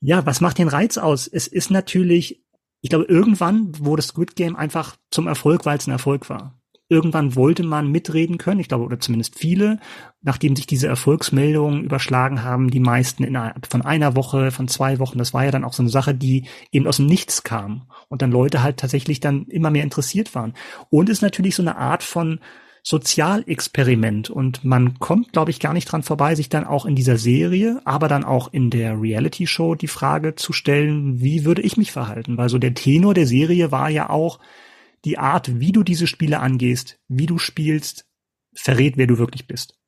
[0.00, 1.26] Ja, was macht den Reiz aus?
[1.26, 2.42] Es ist natürlich,
[2.80, 6.60] ich glaube, irgendwann wurde Squid Game einfach zum Erfolg, weil es ein Erfolg war.
[6.90, 9.80] Irgendwann wollte man mitreden können, ich glaube, oder zumindest viele,
[10.20, 15.16] nachdem sich diese Erfolgsmeldungen überschlagen haben, die meisten innerhalb von einer Woche, von zwei Wochen.
[15.16, 18.20] Das war ja dann auch so eine Sache, die eben aus dem Nichts kam und
[18.20, 20.52] dann Leute halt tatsächlich dann immer mehr interessiert waren.
[20.90, 22.38] Und ist natürlich so eine Art von
[22.86, 27.16] Sozialexperiment und man kommt, glaube ich, gar nicht dran vorbei, sich dann auch in dieser
[27.16, 31.92] Serie, aber dann auch in der Reality-Show die Frage zu stellen, wie würde ich mich
[31.92, 32.36] verhalten?
[32.36, 34.38] Weil so der Tenor der Serie war ja auch
[35.06, 38.06] die Art, wie du diese Spiele angehst, wie du spielst,
[38.54, 39.78] verrät, wer du wirklich bist.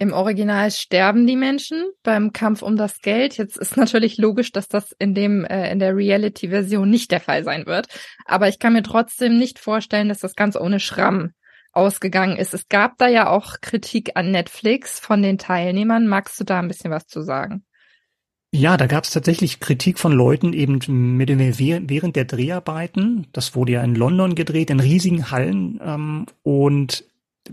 [0.00, 3.36] Im Original sterben die Menschen beim Kampf um das Geld.
[3.36, 7.44] Jetzt ist natürlich logisch, dass das in dem äh, in der Reality-Version nicht der Fall
[7.44, 7.86] sein wird.
[8.24, 11.32] Aber ich kann mir trotzdem nicht vorstellen, dass das ganz ohne Schramm
[11.78, 12.52] ausgegangen ist.
[12.52, 16.08] Es gab da ja auch Kritik an Netflix von den Teilnehmern.
[16.08, 17.64] Magst du da ein bisschen was zu sagen?
[18.50, 20.80] Ja, da gab es tatsächlich Kritik von Leuten eben
[21.16, 23.26] mit dem, während der Dreharbeiten.
[23.32, 25.78] Das wurde ja in London gedreht, in riesigen Hallen.
[25.84, 27.04] Ähm, und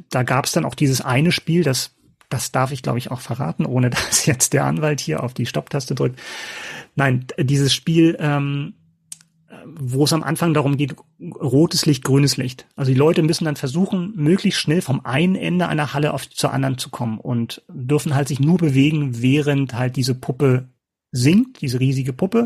[0.10, 1.96] da gab es dann auch dieses eine Spiel, das,
[2.30, 5.46] das darf ich glaube ich auch verraten, ohne dass jetzt der Anwalt hier auf die
[5.46, 6.20] Stopptaste drückt.
[6.96, 8.74] Nein, dieses Spiel ähm,
[9.78, 12.68] wo es am Anfang darum geht, rotes Licht, grünes Licht.
[12.76, 16.54] Also die Leute müssen dann versuchen, möglichst schnell vom einen Ende einer Halle auf, zur
[16.54, 20.70] anderen zu kommen und dürfen halt sich nur bewegen, während halt diese Puppe
[21.12, 22.46] singt, diese riesige Puppe.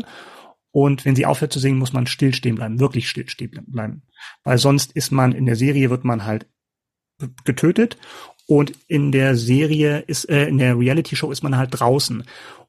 [0.72, 4.02] Und wenn sie aufhört zu singen, muss man stillstehen bleiben, wirklich stillstehen bleiben.
[4.44, 6.46] Weil sonst ist man, in der Serie wird man halt
[7.44, 7.98] getötet
[8.46, 12.24] und in der Serie ist, äh, in der Reality Show ist man halt draußen.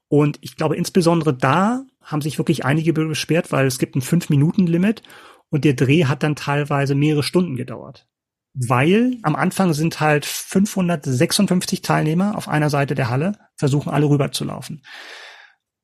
[0.08, 5.02] Und ich glaube, insbesondere da haben sich wirklich einige beschwert, weil es gibt ein Fünf-Minuten-Limit
[5.50, 8.06] und der Dreh hat dann teilweise mehrere Stunden gedauert.
[8.54, 14.82] weil am Anfang sind halt 556 Teilnehmer auf einer Seite der Halle, versuchen alle rüberzulaufen.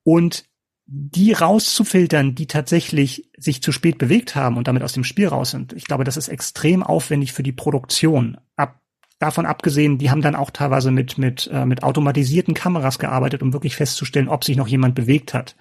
[0.03, 0.45] Und
[0.85, 5.51] die rauszufiltern, die tatsächlich sich zu spät bewegt haben und damit aus dem Spiel raus
[5.51, 8.37] sind, ich glaube, das ist extrem aufwendig für die Produktion.
[8.55, 8.81] Ab,
[9.19, 13.53] davon abgesehen, die haben dann auch teilweise mit, mit, äh, mit automatisierten Kameras gearbeitet, um
[13.53, 15.55] wirklich festzustellen, ob sich noch jemand bewegt hat.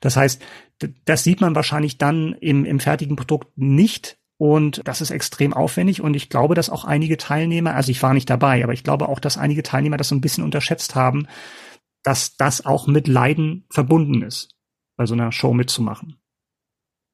[0.00, 0.42] Das heißt,
[1.06, 4.18] das sieht man wahrscheinlich dann im, im fertigen Produkt nicht.
[4.36, 6.00] Und das ist extrem aufwendig.
[6.00, 9.08] Und ich glaube, dass auch einige Teilnehmer, also ich war nicht dabei, aber ich glaube
[9.08, 11.26] auch, dass einige Teilnehmer das so ein bisschen unterschätzt haben,
[12.04, 14.54] dass das auch mit Leiden verbunden ist
[14.96, 16.20] bei so einer Show mitzumachen.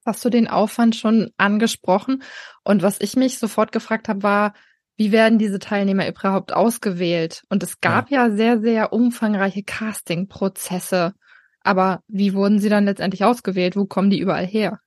[0.05, 2.23] Hast du den Aufwand schon angesprochen?
[2.63, 4.55] Und was ich mich sofort gefragt habe, war,
[4.97, 7.43] wie werden diese Teilnehmer überhaupt ausgewählt?
[7.49, 11.15] Und es gab ja, ja sehr, sehr umfangreiche Casting-Prozesse.
[11.61, 13.77] Aber wie wurden sie dann letztendlich ausgewählt?
[13.77, 14.81] Wo kommen die überall her?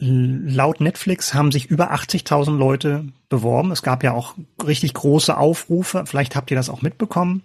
[0.00, 3.72] Laut Netflix haben sich über 80.000 Leute beworben.
[3.72, 6.04] Es gab ja auch richtig große Aufrufe.
[6.06, 7.42] Vielleicht habt ihr das auch mitbekommen.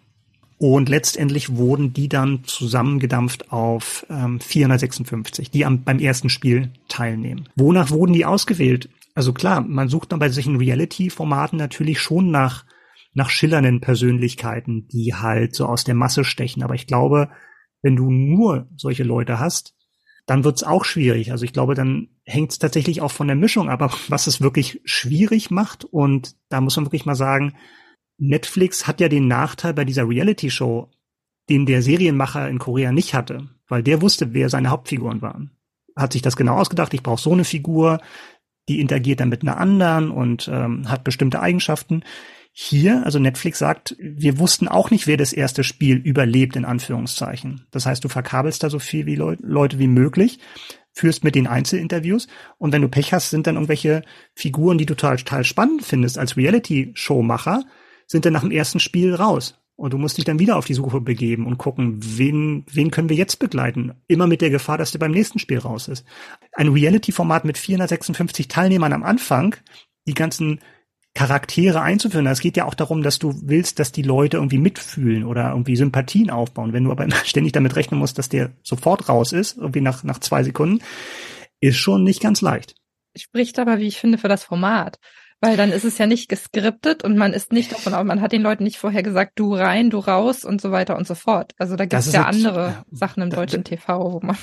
[0.60, 7.50] Und letztendlich wurden die dann zusammengedampft auf ähm, 456, die am, beim ersten Spiel teilnehmen.
[7.56, 8.88] Wonach wurden die ausgewählt?
[9.16, 12.66] Also klar, man sucht dann bei solchen Reality-Formaten natürlich schon nach,
[13.14, 16.64] nach schillernden Persönlichkeiten, die halt so aus der Masse stechen.
[16.64, 17.30] Aber ich glaube,
[17.82, 19.76] wenn du nur solche Leute hast,
[20.26, 21.32] dann wird's auch schwierig.
[21.32, 24.82] Also ich glaube, dann hängt es tatsächlich auch von der Mischung ab, was es wirklich
[24.86, 25.84] schwierig macht.
[25.86, 27.54] Und da muss man wirklich mal sagen,
[28.18, 30.90] Netflix hat ja den Nachteil bei dieser Reality-Show,
[31.50, 35.52] den der Serienmacher in Korea nicht hatte, weil der wusste, wer seine Hauptfiguren waren.
[35.96, 38.00] Hat sich das genau ausgedacht, ich brauche so eine Figur,
[38.70, 42.04] die interagiert dann mit einer anderen und ähm, hat bestimmte Eigenschaften.
[42.52, 47.66] Hier, also Netflix sagt, wir wussten auch nicht, wer das erste Spiel überlebt, in Anführungszeichen.
[47.72, 50.40] Das heißt, du verkabelst da so viel wie Leu Leute wie möglich,
[50.92, 52.28] führst mit den Einzelinterviews
[52.60, 54.04] und wenn du Pech hast, sind dann irgendwelche
[54.36, 57.64] Figuren, die du total, total spannend findest als Reality-Show-Macher,
[58.06, 59.60] sind dann nach dem ersten Spiel raus.
[59.84, 63.10] Und du musst dich dann wieder auf die Suche begeben und gucken, wen, wen können
[63.10, 63.92] wir jetzt begleiten?
[64.08, 66.06] Immer mit der Gefahr, dass der beim nächsten Spiel raus ist.
[66.54, 69.58] Ein Reality-Format mit 456 Teilnehmern am Anfang,
[70.08, 70.62] die ganzen
[71.14, 72.28] Charaktere einzuführen.
[72.28, 75.76] Es geht ja auch darum, dass du willst, dass die Leute irgendwie mitfühlen oder irgendwie
[75.76, 76.72] Sympathien aufbauen.
[76.72, 80.20] Wenn du aber ständig damit rechnen musst, dass der sofort raus ist, irgendwie nach, nach
[80.20, 80.82] zwei Sekunden,
[81.60, 82.76] ist schon nicht ganz leicht.
[83.18, 85.02] Spricht aber, wie ich finde, für das Format.
[85.44, 88.32] Weil dann ist es ja nicht geskriptet und man ist nicht davon aus, man hat
[88.32, 91.54] den Leuten nicht vorher gesagt, du rein, du raus und so weiter und so fort.
[91.58, 94.38] Also da gibt es ja andere Sachen im deutschen TV, wo man.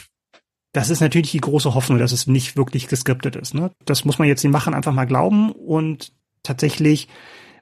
[0.72, 3.54] Das ist natürlich die große Hoffnung, dass es nicht wirklich geskriptet ist.
[3.54, 3.70] Ne?
[3.86, 7.08] Das muss man jetzt den Machern einfach mal glauben und tatsächlich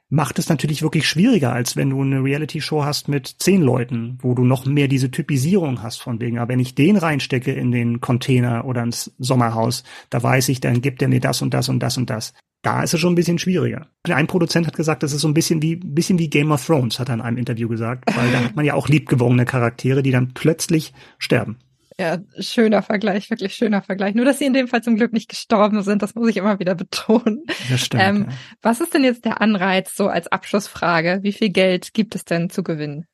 [0.08, 4.34] macht es natürlich wirklich schwieriger, als wenn du eine Reality-Show hast mit zehn Leuten, wo
[4.34, 8.00] du noch mehr diese Typisierung hast von wegen, aber wenn ich den reinstecke in den
[8.00, 11.78] Container oder ins Sommerhaus, da weiß ich, dann gibt er mir das und das und
[11.78, 13.88] das und das da ist es schon ein bisschen schwieriger.
[14.04, 16.98] Ein Produzent hat gesagt, das ist so ein bisschen wie, bisschen wie Game of Thrones,
[16.98, 20.10] hat er in einem Interview gesagt, weil da hat man ja auch liebgewonnene Charaktere, die
[20.10, 21.58] dann plötzlich sterben.
[22.00, 24.14] Ja, schöner Vergleich, wirklich schöner Vergleich.
[24.14, 26.60] Nur, dass sie in dem Fall zum Glück nicht gestorben sind, das muss ich immer
[26.60, 27.42] wieder betonen.
[27.70, 28.04] Das stimmt.
[28.04, 28.36] Ähm, ja.
[28.62, 31.18] Was ist denn jetzt der Anreiz, so als Abschlussfrage?
[31.22, 33.06] Wie viel Geld gibt es denn zu gewinnen?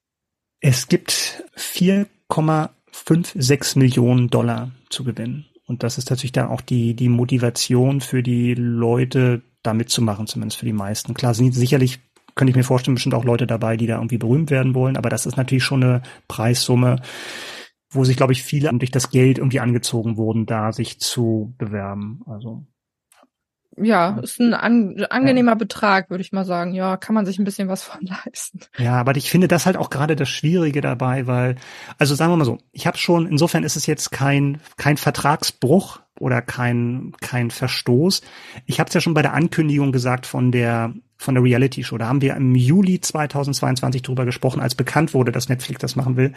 [0.60, 5.46] Es gibt 4,56 Millionen Dollar zu gewinnen.
[5.66, 10.58] Und das ist natürlich dann auch die, die Motivation für die Leute, da mitzumachen, zumindest
[10.58, 11.14] für die meisten.
[11.14, 12.00] Klar, sind sicherlich,
[12.34, 15.08] könnte ich mir vorstellen, bestimmt auch Leute dabei, die da irgendwie berühmt werden wollen, aber
[15.08, 17.00] das ist natürlich schon eine Preissumme,
[17.90, 22.22] wo sich, glaube ich, viele durch das Geld irgendwie angezogen wurden, da sich zu bewerben.
[22.26, 22.66] Also
[23.76, 25.56] ja, ist ein an, angenehmer ja.
[25.56, 26.74] Betrag, würde ich mal sagen.
[26.74, 28.60] Ja, kann man sich ein bisschen was von leisten.
[28.78, 31.56] Ja, aber ich finde das halt auch gerade das Schwierige dabei, weil,
[31.98, 36.00] also sagen wir mal so, ich habe schon, insofern ist es jetzt kein, kein Vertragsbruch
[36.18, 38.22] oder kein, kein Verstoß.
[38.66, 41.96] Ich habe es ja schon bei der Ankündigung gesagt von der von der Reality Show.
[41.96, 46.16] Da haben wir im Juli 2022 drüber gesprochen, als bekannt wurde, dass Netflix das machen
[46.16, 46.34] will.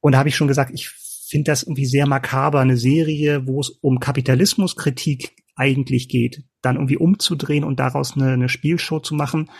[0.00, 0.88] Und da habe ich schon gesagt, ich
[1.28, 6.96] finde das irgendwie sehr makaber, eine Serie, wo es um Kapitalismuskritik eigentlich geht, dann irgendwie
[6.96, 9.50] umzudrehen und daraus eine, eine Spielshow zu machen.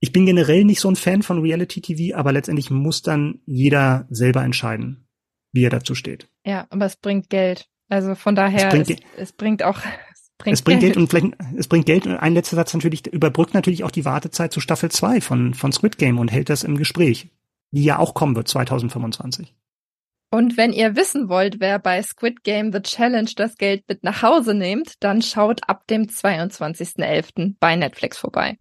[0.00, 4.06] Ich bin generell nicht so ein Fan von Reality TV, aber letztendlich muss dann jeder
[4.10, 5.08] selber entscheiden,
[5.52, 6.28] wie er dazu steht.
[6.44, 7.68] Ja, aber es bringt Geld.
[7.88, 9.78] Also von daher, es bringt, es, es bringt auch
[10.12, 10.94] es bringt, es bringt Geld.
[10.94, 10.96] Geld.
[10.96, 14.52] und vielleicht es bringt Geld und ein letzter Satz natürlich überbrückt natürlich auch die Wartezeit
[14.52, 17.30] zu Staffel 2 von von Squid Game und hält das im Gespräch,
[17.70, 19.54] die ja auch kommen wird 2025.
[20.36, 24.20] Und wenn ihr wissen wollt, wer bei Squid Game The Challenge das Geld mit nach
[24.20, 27.54] Hause nimmt, dann schaut ab dem 22.11.
[27.58, 28.58] bei Netflix vorbei.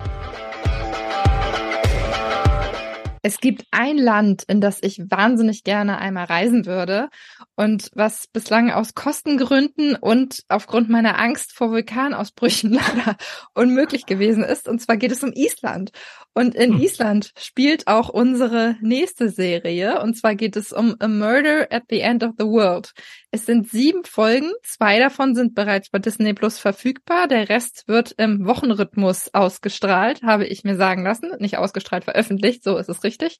[3.25, 7.09] Es gibt ein Land, in das ich wahnsinnig gerne einmal reisen würde
[7.55, 13.17] und was bislang aus Kostengründen und aufgrund meiner Angst vor Vulkanausbrüchen leider
[13.55, 14.67] unmöglich gewesen ist.
[14.67, 15.89] Und zwar geht es um Island.
[16.35, 16.81] Und in hm.
[16.81, 20.03] Island spielt auch unsere nächste Serie.
[20.03, 22.93] Und zwar geht es um A Murder at the End of the World.
[23.35, 24.53] Es sind sieben Folgen.
[24.63, 27.27] Zwei davon sind bereits bei Disney Plus verfügbar.
[27.27, 31.33] Der Rest wird im Wochenrhythmus ausgestrahlt, habe ich mir sagen lassen.
[31.39, 32.63] Nicht ausgestrahlt, veröffentlicht.
[32.63, 33.39] So ist es richtig.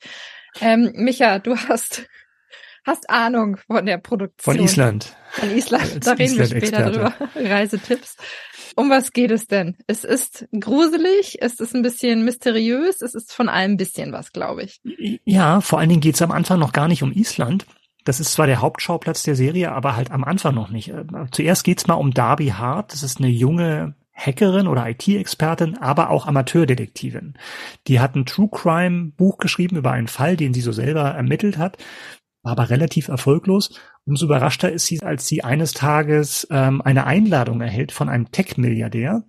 [0.60, 2.08] Ähm, Micha, du hast
[2.86, 4.56] hast Ahnung von der Produktion.
[4.56, 5.16] Von Island.
[5.32, 6.06] Von Island.
[6.06, 7.14] Da reden wir später drüber.
[7.34, 8.18] Reisetipps.
[8.76, 9.78] Um was geht es denn?
[9.88, 14.34] Es ist gruselig, es ist ein bisschen mysteriös, es ist von allem ein bisschen was,
[14.34, 14.82] glaube ich.
[15.24, 17.66] Ja, vor allen Dingen geht es am Anfang noch gar nicht um Island.
[18.06, 20.90] Das ist zwar der Hauptschauplatz der Serie, aber halt am Anfang noch nicht.
[20.90, 22.94] Äh, zuerst geht's mal um Darby Hart.
[22.94, 27.34] Das ist eine junge Hackerin oder IT-Expertin, aber auch Amateurdetektivin.
[27.88, 31.58] Die hat ein True Crime Buch geschrieben über einen Fall, den sie so selber ermittelt
[31.58, 31.78] hat,
[32.42, 33.78] war aber relativ erfolglos.
[34.06, 39.24] Umso überraschter ist sie, als sie eines Tages ähm, eine Einladung erhält von einem Tech-Milliardär,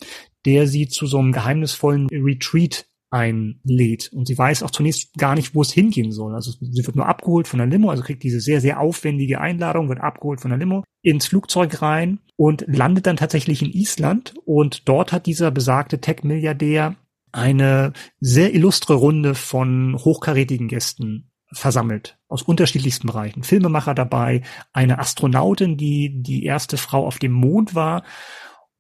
[0.45, 2.87] der sie zu so einem geheimnisvollen Retreat
[3.17, 4.13] einlädt.
[4.13, 6.35] Und sie weiß auch zunächst gar nicht, wo es hingehen soll.
[6.35, 9.89] Also sie wird nur abgeholt von der Limo, also kriegt diese sehr, sehr aufwendige Einladung,
[9.89, 14.35] wird abgeholt von der Limo ins Flugzeug rein und landet dann tatsächlich in Island.
[14.45, 16.97] Und dort hat dieser besagte Tech-Milliardär
[17.33, 23.43] eine sehr illustre Runde von hochkarätigen Gästen versammelt aus unterschiedlichsten Bereichen.
[23.43, 24.43] Filmemacher dabei,
[24.73, 28.03] eine Astronautin, die die erste Frau auf dem Mond war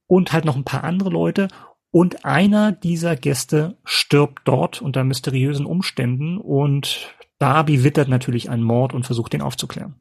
[0.06, 1.48] und halt noch ein paar andere Leute.
[1.96, 8.92] Und einer dieser Gäste stirbt dort unter mysteriösen Umständen und Darby wittert natürlich einen Mord
[8.92, 9.94] und versucht den aufzuklären.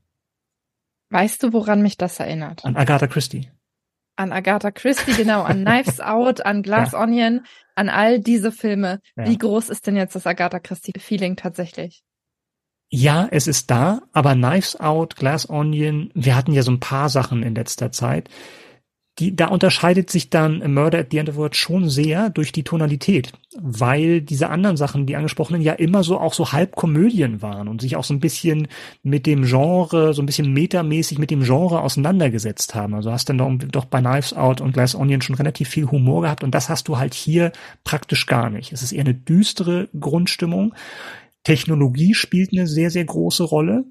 [1.09, 2.65] Weißt du, woran mich das erinnert?
[2.65, 3.49] An Agatha Christie.
[4.17, 7.01] An Agatha Christie, genau, an Knives Out, an Glass ja.
[7.01, 8.99] Onion, an all diese Filme.
[9.15, 9.27] Ja.
[9.27, 12.03] Wie groß ist denn jetzt das Agatha Christie-Feeling tatsächlich?
[12.89, 17.07] Ja, es ist da, aber Knives Out, Glass Onion, wir hatten ja so ein paar
[17.07, 18.29] Sachen in letzter Zeit.
[19.19, 22.51] Die, da unterscheidet sich dann Murder at the End of the World schon sehr durch
[22.51, 27.69] die Tonalität, weil diese anderen Sachen, die angesprochenen, ja immer so auch so Halbkomödien waren
[27.69, 28.67] und sich auch so ein bisschen
[29.03, 32.93] mit dem Genre, so ein bisschen metamäßig mit dem Genre auseinandergesetzt haben.
[32.93, 36.23] Also hast dann doch, doch bei Knives Out und Glass Onion schon relativ viel Humor
[36.23, 37.53] gehabt und das hast du halt hier
[37.85, 38.73] praktisch gar nicht.
[38.73, 40.73] Es ist eher eine düstere Grundstimmung.
[41.45, 43.85] Technologie spielt eine sehr, sehr große Rolle.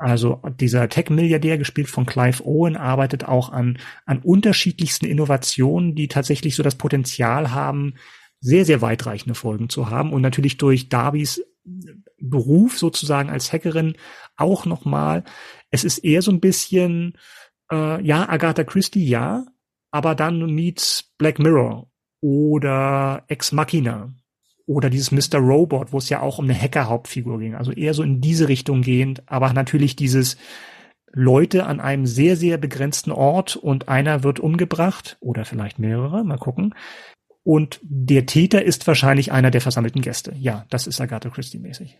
[0.00, 6.56] Also dieser Tech-Milliardär, gespielt von Clive Owen, arbeitet auch an, an unterschiedlichsten Innovationen, die tatsächlich
[6.56, 7.96] so das Potenzial haben,
[8.40, 11.44] sehr, sehr weitreichende Folgen zu haben und natürlich durch Darbys
[12.18, 13.94] Beruf sozusagen als Hackerin
[14.36, 15.22] auch nochmal.
[15.70, 17.18] Es ist eher so ein bisschen,
[17.70, 19.44] äh, ja, Agatha Christie, ja,
[19.90, 21.90] aber dann meets Black Mirror
[22.22, 24.14] oder Ex Machina
[24.70, 25.40] oder dieses Mr.
[25.40, 27.56] Robot, wo es ja auch um eine Hacker-Hauptfigur ging.
[27.56, 30.36] Also eher so in diese Richtung gehend, aber natürlich dieses
[31.12, 36.38] Leute an einem sehr, sehr begrenzten Ort und einer wird umgebracht oder vielleicht mehrere, mal
[36.38, 36.72] gucken.
[37.42, 40.34] Und der Täter ist wahrscheinlich einer der versammelten Gäste.
[40.36, 41.98] Ja, das ist Agatha Christie mäßig.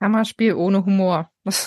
[0.00, 1.30] Kammerspiel ohne Humor.
[1.48, 1.66] Das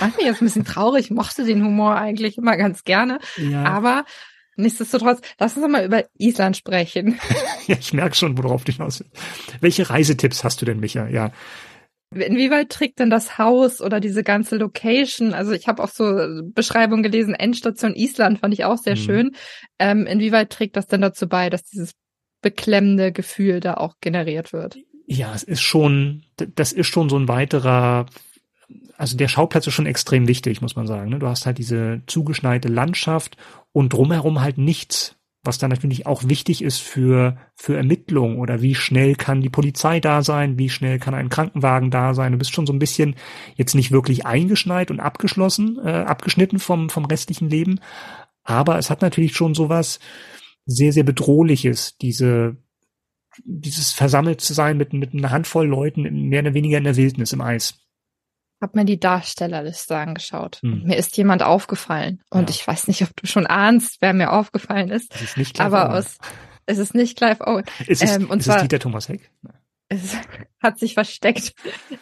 [0.00, 1.04] macht mich jetzt ein bisschen traurig.
[1.04, 3.20] Ich mochte den Humor eigentlich immer ganz gerne.
[3.36, 3.62] Ja.
[3.62, 4.04] Aber
[4.56, 7.18] Nichtsdestotrotz, lass uns mal über Island sprechen.
[7.66, 9.12] ja, ich merke schon, worauf du hinaus willst.
[9.60, 11.08] Welche Reisetipps hast du denn, Micha?
[11.08, 11.32] Ja.
[12.14, 15.32] Inwieweit trägt denn das Haus oder diese ganze Location?
[15.32, 19.00] Also ich habe auch so Beschreibungen gelesen, Endstation Island fand ich auch sehr mhm.
[19.00, 19.36] schön.
[19.78, 21.92] Ähm, inwieweit trägt das denn dazu bei, dass dieses
[22.42, 24.76] beklemmende Gefühl da auch generiert wird?
[25.06, 28.06] Ja, es ist schon, das ist schon so ein weiterer
[28.96, 31.10] also der Schauplatz ist schon extrem wichtig, muss man sagen.
[31.10, 31.18] Ne?
[31.18, 33.36] Du hast halt diese zugeschneite Landschaft
[33.72, 38.74] und drumherum halt nichts, was dann natürlich auch wichtig ist für, für Ermittlungen oder wie
[38.74, 42.32] schnell kann die Polizei da sein, wie schnell kann ein Krankenwagen da sein.
[42.32, 43.16] Du bist schon so ein bisschen
[43.56, 47.80] jetzt nicht wirklich eingeschneit und abgeschlossen, äh, abgeschnitten vom, vom restlichen Leben.
[48.44, 49.98] Aber es hat natürlich schon sowas
[50.64, 52.56] sehr, sehr bedrohliches, diese,
[53.44, 57.32] dieses versammelt zu sein mit, mit einer Handvoll Leuten mehr oder weniger in der Wildnis
[57.32, 57.81] im Eis
[58.62, 60.60] habe mir die Darstellerliste angeschaut.
[60.62, 60.84] Hm.
[60.84, 62.22] Mir ist jemand aufgefallen.
[62.30, 62.56] Und ja.
[62.56, 65.14] ich weiß nicht, ob du schon ahnst, wer mir aufgefallen ist.
[65.14, 65.98] Es ist nicht Clive aber Owen.
[65.98, 66.18] aus,
[66.66, 67.64] es ist nicht Clive Owen.
[67.86, 69.30] Ist es, ähm, und ist zwar, es Dieter Thomas Heck?
[69.88, 70.16] Es
[70.62, 71.52] hat sich versteckt.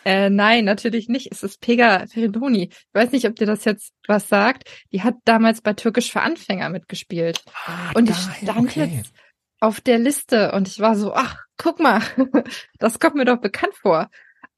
[0.05, 1.33] Äh, nein, natürlich nicht.
[1.33, 2.71] Es ist Pega Feridoni.
[2.71, 4.71] Ich weiß nicht, ob dir das jetzt was sagt.
[4.93, 7.43] Die hat damals bei Türkisch für Anfänger mitgespielt.
[7.67, 8.85] Ah, und ich stand okay.
[8.97, 9.13] jetzt
[9.59, 12.01] auf der Liste und ich war so, ach, guck mal,
[12.79, 14.09] das kommt mir doch bekannt vor.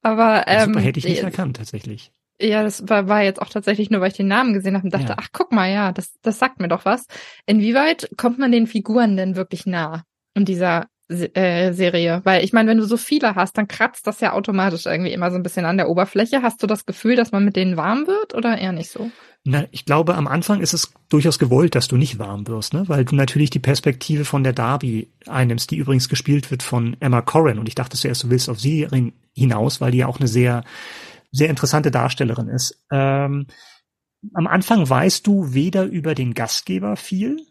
[0.03, 2.11] Aber ähm, Super, hätte ich nicht erkannt tatsächlich.
[2.41, 4.93] Ja, das war, war jetzt auch tatsächlich nur, weil ich den Namen gesehen habe und
[4.93, 5.17] dachte, ja.
[5.17, 7.07] ach guck mal, ja, das, das sagt mir doch was.
[7.45, 10.03] Inwieweit kommt man den Figuren denn wirklich nah?
[10.35, 12.21] Und dieser äh, Serie?
[12.23, 15.31] Weil ich meine, wenn du so viele hast, dann kratzt das ja automatisch irgendwie immer
[15.31, 16.41] so ein bisschen an der Oberfläche.
[16.41, 19.11] Hast du das Gefühl, dass man mit denen warm wird oder eher nicht so?
[19.45, 22.87] Na, ich glaube, am Anfang ist es durchaus gewollt, dass du nicht warm wirst, ne?
[22.87, 27.21] weil du natürlich die Perspektive von der Darby einnimmst, die übrigens gespielt wird von Emma
[27.21, 27.59] Corrin.
[27.59, 28.87] Und ich dachte zuerst, du willst auf sie
[29.33, 30.63] hinaus, weil die ja auch eine sehr,
[31.31, 32.81] sehr interessante Darstellerin ist.
[32.89, 33.47] Ähm,
[34.33, 37.45] am Anfang weißt du weder über den Gastgeber viel,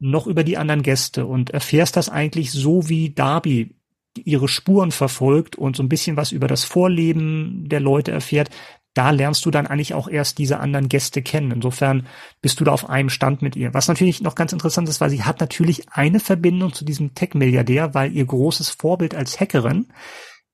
[0.00, 3.76] noch über die anderen Gäste und erfährst das eigentlich so, wie Darby
[4.24, 8.50] ihre Spuren verfolgt und so ein bisschen was über das Vorleben der Leute erfährt,
[8.96, 11.52] da lernst du dann eigentlich auch erst diese anderen Gäste kennen.
[11.52, 12.06] Insofern
[12.40, 13.74] bist du da auf einem Stand mit ihr.
[13.74, 17.92] Was natürlich noch ganz interessant ist, weil sie hat natürlich eine Verbindung zu diesem Tech-Milliardär,
[17.92, 19.88] weil ihr großes Vorbild als Hackerin,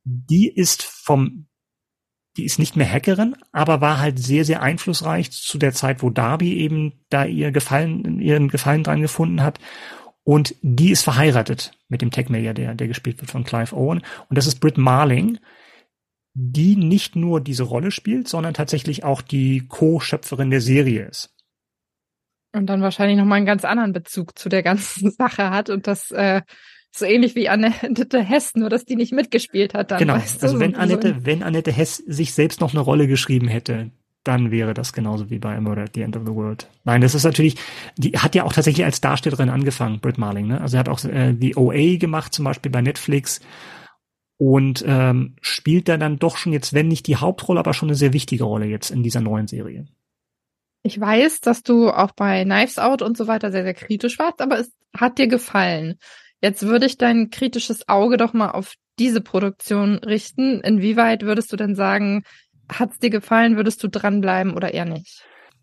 [0.05, 1.47] die ist vom
[2.39, 6.09] die ist nicht mehr Hackerin, aber war halt sehr, sehr einflussreich zu der Zeit, wo
[6.09, 9.61] Darby eben da ihr Gefallen, ihren Gefallen dran gefunden hat.
[10.25, 14.03] Und die ist verheiratet mit dem Tech-Milliardär, der gespielt wird von Clive Owen.
[14.31, 15.39] Und das ist Britt Marling,
[16.35, 21.31] die nicht nur diese Rolle spielt, sondern tatsächlich auch die Co-Schöpferin der Serie ist.
[22.55, 26.11] Und dann wahrscheinlich nochmal einen ganz anderen Bezug zu der ganzen Sache hat und das
[26.11, 26.43] äh,
[26.95, 29.99] so ähnlich wie Annette Hess, nur dass die nicht mitgespielt hat dann.
[29.99, 30.47] Genau, weißt du?
[30.47, 31.27] also wenn Annette, so.
[31.27, 33.91] wenn Annette Hess sich selbst noch eine Rolle geschrieben hätte,
[34.25, 36.69] dann wäre das genauso wie bei Murder at the End of the World.
[36.85, 37.57] Nein, das ist natürlich,
[37.97, 40.47] die hat ja auch tatsächlich als Darstellerin angefangen, Britt Marling.
[40.47, 40.61] Ne?
[40.61, 43.41] Also er hat auch äh, die OA gemacht, zum Beispiel bei Netflix
[44.45, 47.95] und ähm, spielt da dann doch schon jetzt, wenn nicht die Hauptrolle, aber schon eine
[47.95, 49.87] sehr wichtige Rolle jetzt in dieser neuen Serie.
[50.83, 54.41] Ich weiß, dass du auch bei Knives Out und so weiter sehr, sehr kritisch warst,
[54.43, 55.95] aber es hat dir gefallen.
[56.41, 60.61] Jetzt würde ich dein kritisches Auge doch mal auf diese Produktion richten.
[60.61, 62.25] Inwieweit würdest du denn sagen,
[62.69, 65.23] hat's dir gefallen, würdest du dranbleiben oder eher nicht?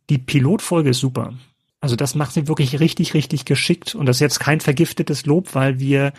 [0.10, 1.34] Die Pilotfolge ist super.
[1.82, 3.94] Also das macht sie wirklich richtig, richtig geschickt.
[3.94, 6.14] Und das ist jetzt kein vergiftetes Lob, weil wir,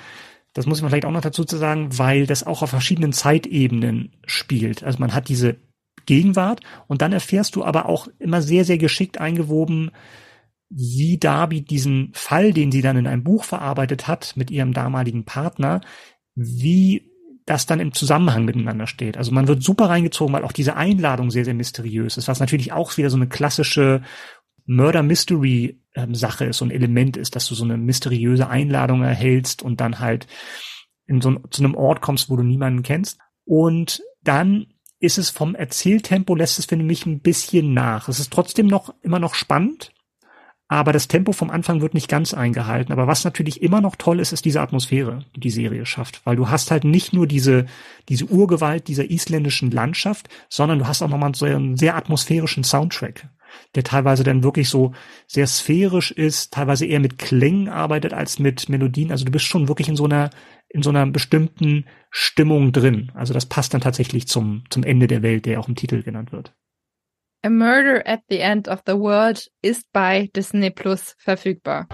[0.53, 4.13] das muss man vielleicht auch noch dazu zu sagen, weil das auch auf verschiedenen Zeitebenen
[4.27, 4.83] spielt.
[4.83, 5.57] Also man hat diese
[6.07, 9.91] Gegenwart und dann erfährst du aber auch immer sehr, sehr geschickt eingewoben,
[10.69, 15.25] wie Darby diesen Fall, den sie dann in einem Buch verarbeitet hat mit ihrem damaligen
[15.25, 15.81] Partner,
[16.35, 17.11] wie
[17.45, 19.17] das dann im Zusammenhang miteinander steht.
[19.17, 22.73] Also man wird super reingezogen, weil auch diese Einladung sehr, sehr mysteriös ist, was natürlich
[22.73, 24.03] auch wieder so eine klassische
[25.97, 29.99] Murder-Mystery-Sache ist, so ein Element ist, dass du so eine mysteriöse Einladung erhältst und dann
[29.99, 30.27] halt
[31.07, 33.19] in so zu einem Ort kommst, wo du niemanden kennst.
[33.45, 34.67] Und dann
[35.01, 38.09] ist es vom Erzähltempo, lässt es für mich ein bisschen nach.
[38.09, 39.93] Es ist trotzdem noch immer noch spannend,
[40.69, 42.93] aber das Tempo vom Anfang wird nicht ganz eingehalten.
[42.93, 46.25] Aber was natürlich immer noch toll ist, ist diese Atmosphäre, die die Serie schafft.
[46.25, 47.67] Weil du hast halt nicht nur diese,
[48.09, 53.29] diese Urgewalt dieser isländischen Landschaft, sondern du hast auch nochmal so einen sehr atmosphärischen Soundtrack,
[53.75, 54.93] der teilweise dann wirklich so
[55.27, 59.11] sehr sphärisch ist, teilweise eher mit Klängen arbeitet als mit Melodien.
[59.11, 60.31] Also du bist schon wirklich in so einer,
[60.69, 63.13] in so einer bestimmten Stimmung drin.
[63.15, 66.33] Also das passt dann tatsächlich zum, zum Ende der Welt, der auch im Titel genannt
[66.33, 66.55] wird.
[67.43, 71.89] A Murder at the End of the World ist bei Disney Plus verfügbar.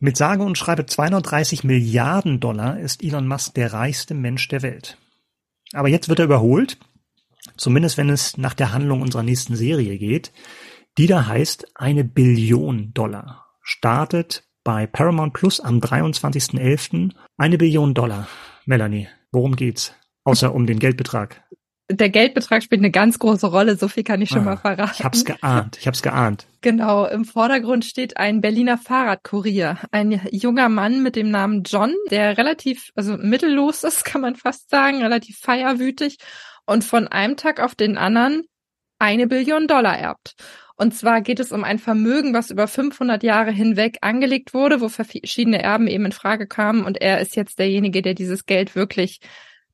[0.00, 4.96] Mit sage und schreibe 230 Milliarden Dollar ist Elon Musk der reichste Mensch der Welt.
[5.72, 6.78] Aber jetzt wird er überholt,
[7.56, 10.32] zumindest wenn es nach der Handlung unserer nächsten Serie geht,
[10.96, 13.46] die da heißt eine Billion Dollar.
[13.62, 17.12] Startet bei Paramount Plus am 23.11.
[17.36, 18.28] eine Billion Dollar.
[18.66, 19.94] Melanie, worum geht's?
[20.24, 21.42] Außer um den Geldbetrag
[21.90, 24.92] der Geldbetrag spielt eine ganz große Rolle, so viel kann ich schon ah, mal verraten.
[24.94, 26.46] Ich hab's geahnt, ich hab's geahnt.
[26.60, 32.36] Genau, im Vordergrund steht ein Berliner Fahrradkurier, ein junger Mann mit dem Namen John, der
[32.36, 36.18] relativ, also mittellos ist, kann man fast sagen, relativ feierwütig
[36.68, 38.44] und von einem Tag auf den anderen
[38.98, 40.34] eine Billion Dollar erbt.
[40.76, 44.88] Und zwar geht es um ein Vermögen, was über 500 Jahre hinweg angelegt wurde, wo
[44.88, 46.84] verschiedene Erben eben in Frage kamen.
[46.84, 49.20] Und er ist jetzt derjenige, der dieses Geld wirklich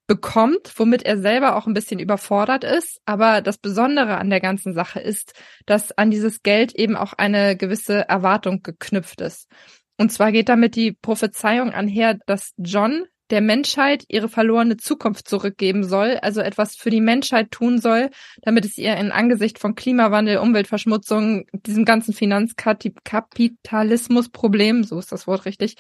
[0.07, 3.01] bekommt, womit er selber auch ein bisschen überfordert ist.
[3.07, 5.35] Aber das Besondere an der ganzen Sache ist,
[5.67, 9.51] dass an dieses Geld eben auch eine gewisse Erwartung geknüpft ist.
[9.99, 15.83] Und zwar geht damit die Prophezeiung anher, dass John der Menschheit ihre verlorene Zukunft zurückgeben
[15.83, 18.11] soll, also etwas für die Menschheit tun soll,
[18.43, 25.47] damit es ihr in Angesicht von Klimawandel, Umweltverschmutzung, diesem ganzen Finanzkapitalismus-Problem, so ist das Wort
[25.47, 25.75] richtig,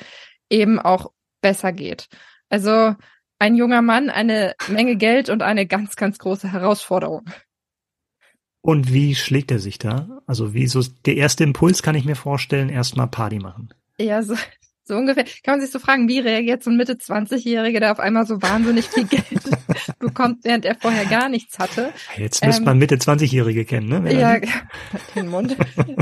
[0.51, 2.09] eben auch besser geht.
[2.49, 2.97] Also
[3.39, 7.31] ein junger Mann, eine Menge Geld und eine ganz, ganz große Herausforderung.
[8.63, 10.23] Und wie schlägt er sich da?
[10.27, 13.73] Also wie so der erste Impuls kann ich mir vorstellen, erstmal Party machen.
[13.97, 14.35] Ja, so,
[14.87, 15.25] So ungefähr.
[15.43, 18.89] Kann man sich so fragen, wie reagiert so ein Mitte-20-Jähriger, der auf einmal so wahnsinnig
[18.89, 19.25] viel Geld
[19.99, 21.91] bekommt, während er vorher gar nichts hatte.
[22.17, 24.05] Jetzt müsste ähm, man Mitte-20-Jährige kennen, ne?
[24.05, 24.39] Wenn ja,
[25.15, 25.57] den Mund.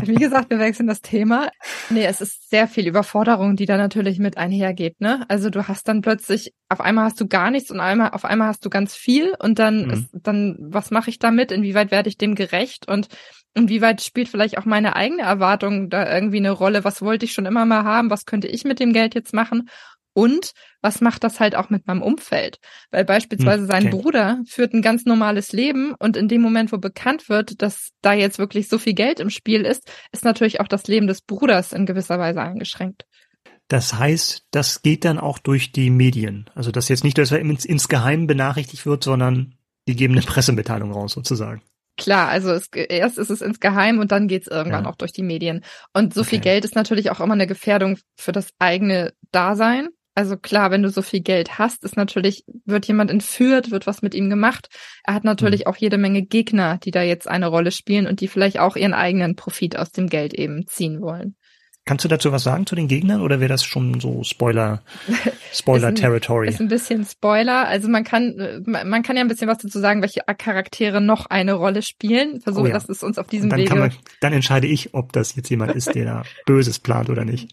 [0.05, 1.49] Wie gesagt, wir wechseln das Thema.
[1.91, 5.24] Nee, es ist sehr viel Überforderung, die da natürlich mit einhergeht, ne?
[5.28, 8.49] Also du hast dann plötzlich, auf einmal hast du gar nichts und einmal, auf einmal
[8.49, 9.91] hast du ganz viel und dann mhm.
[9.93, 11.53] ist, dann, was mache ich damit?
[11.53, 12.89] Inwieweit werde ich dem gerecht?
[12.89, 13.07] Und
[13.55, 16.84] Inwieweit spielt vielleicht auch meine eigene Erwartung da irgendwie eine Rolle?
[16.84, 18.11] Was wollte ich schon immer mal haben?
[18.11, 19.68] Was könnte ich mit dem Geld jetzt machen?
[20.14, 22.59] Und was macht das halt auch mit meinem Umfeld?
[22.90, 23.96] Weil beispielsweise sein okay.
[23.96, 28.12] Bruder führt ein ganz normales Leben und in dem Moment, wo bekannt wird, dass da
[28.12, 31.72] jetzt wirklich so viel Geld im Spiel ist, ist natürlich auch das Leben des Bruders
[31.72, 33.07] in gewisser Weise eingeschränkt.
[33.68, 36.50] Das heißt, das geht dann auch durch die Medien.
[36.55, 39.55] Also dass jetzt nicht, dass er ins, insgeheim benachrichtigt wird, sondern
[39.88, 41.62] die geben eine Pressemitteilung raus sozusagen.
[41.97, 44.90] Klar, also es, erst ist es insgeheim und dann geht's irgendwann ja.
[44.90, 45.62] auch durch die Medien.
[45.93, 46.30] Und so okay.
[46.30, 49.88] viel Geld ist natürlich auch immer eine Gefährdung für das eigene Dasein.
[50.14, 54.03] Also klar, wenn du so viel Geld hast, ist natürlich, wird jemand entführt, wird was
[54.03, 54.68] mit ihm gemacht.
[55.05, 55.66] Er hat natürlich mhm.
[55.68, 58.95] auch jede Menge Gegner, die da jetzt eine Rolle spielen und die vielleicht auch ihren
[58.95, 61.36] eigenen Profit aus dem Geld eben ziehen wollen.
[61.85, 64.83] Kannst du dazu was sagen zu den Gegnern oder wäre das schon so Spoiler,
[65.53, 66.49] Spoiler Territory?
[66.49, 67.66] ist ein bisschen Spoiler.
[67.66, 71.55] Also man kann, man kann ja ein bisschen was dazu sagen, welche Charaktere noch eine
[71.55, 72.41] Rolle spielen.
[72.41, 72.74] Versuche, oh ja.
[72.74, 73.74] dass es uns auf diesem dann Wege.
[73.74, 77.51] Man, dann entscheide ich, ob das jetzt jemand ist, der da Böses plant oder nicht.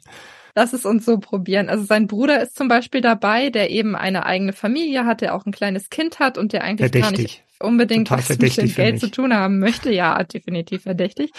[0.54, 1.68] Lass es uns so probieren.
[1.68, 5.48] Also sein Bruder ist zum Beispiel dabei, der eben eine eigene Familie hat, der auch
[5.48, 7.02] ein kleines Kind hat und der eigentlich verdächtig.
[7.02, 9.92] gar nicht unbedingt Total was mit dem Geld zu tun haben möchte.
[9.92, 11.32] Ja, definitiv verdächtig.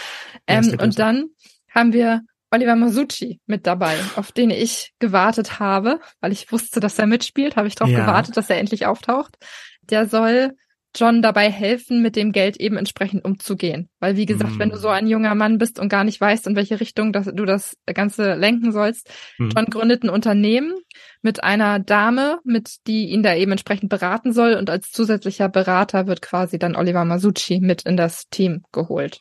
[0.46, 1.26] Ähm, und dann
[1.72, 6.98] haben wir Oliver Masucci mit dabei, auf den ich gewartet habe, weil ich wusste, dass
[6.98, 8.00] er mitspielt, habe ich darauf ja.
[8.00, 9.36] gewartet, dass er endlich auftaucht.
[9.82, 10.52] Der soll
[10.94, 13.88] John dabei helfen, mit dem Geld eben entsprechend umzugehen.
[14.00, 14.58] Weil, wie gesagt, mm.
[14.58, 17.26] wenn du so ein junger Mann bist und gar nicht weißt, in welche Richtung das,
[17.26, 19.50] du das Ganze lenken sollst, mm.
[19.54, 20.74] John gründet ein Unternehmen
[21.22, 26.08] mit einer Dame, mit die ihn da eben entsprechend beraten soll und als zusätzlicher Berater
[26.08, 29.20] wird quasi dann Oliver Masucci mit in das Team geholt.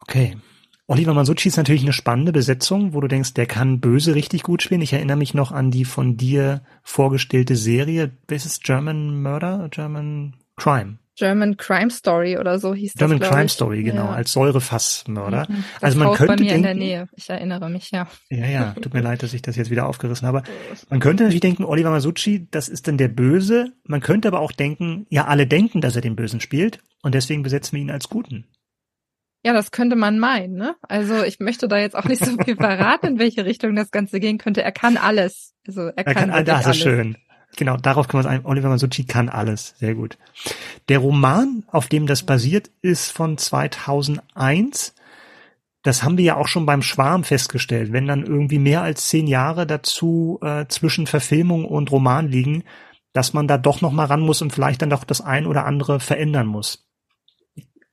[0.00, 0.36] Okay.
[0.86, 4.62] Oliver Masucci ist natürlich eine spannende Besetzung, wo du denkst, der kann böse richtig gut
[4.62, 4.82] spielen.
[4.82, 8.12] Ich erinnere mich noch an die von dir vorgestellte Serie.
[8.28, 9.68] Was ist German Murder?
[9.70, 10.98] German Crime?
[11.16, 13.28] German Crime Story oder so hieß German das.
[13.28, 14.12] German Crime Story, genau, ja.
[14.12, 15.46] als Säurefassmörder.
[15.48, 15.64] Mhm.
[15.80, 17.08] also man könnte bei mir denken, in der Nähe.
[17.14, 18.06] Ich erinnere mich, ja.
[18.28, 20.42] Ja, ja, tut mir leid, dass ich das jetzt wieder aufgerissen habe.
[20.90, 23.72] Man könnte natürlich denken, Oliver Masucci, das ist dann der Böse.
[23.84, 27.42] Man könnte aber auch denken, ja, alle denken, dass er den Bösen spielt und deswegen
[27.42, 28.46] besetzen wir ihn als Guten.
[29.44, 30.74] Ja, das könnte man meinen, ne?
[30.88, 34.18] Also ich möchte da jetzt auch nicht so viel verraten, in welche Richtung das Ganze
[34.18, 34.62] gehen könnte.
[34.62, 35.52] Er kann alles.
[35.66, 37.18] Also er, er kann, kann das ist schön.
[37.56, 39.74] Genau, darauf kann man sagen, Oliver Masucci kann alles.
[39.78, 40.16] Sehr gut.
[40.88, 44.94] Der Roman, auf dem das basiert, ist von 2001.
[45.82, 47.92] Das haben wir ja auch schon beim Schwarm festgestellt.
[47.92, 52.64] Wenn dann irgendwie mehr als zehn Jahre dazu äh, zwischen Verfilmung und Roman liegen,
[53.12, 55.66] dass man da doch noch mal ran muss und vielleicht dann doch das ein oder
[55.66, 56.84] andere verändern muss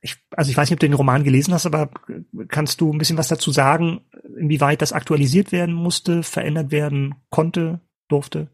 [0.02, 1.88] ich, also ich weiß nicht, ob du den Roman gelesen hast, aber
[2.48, 4.00] kannst du ein bisschen was dazu sagen,
[4.36, 8.48] inwieweit das aktualisiert werden musste, verändert werden konnte, durfte?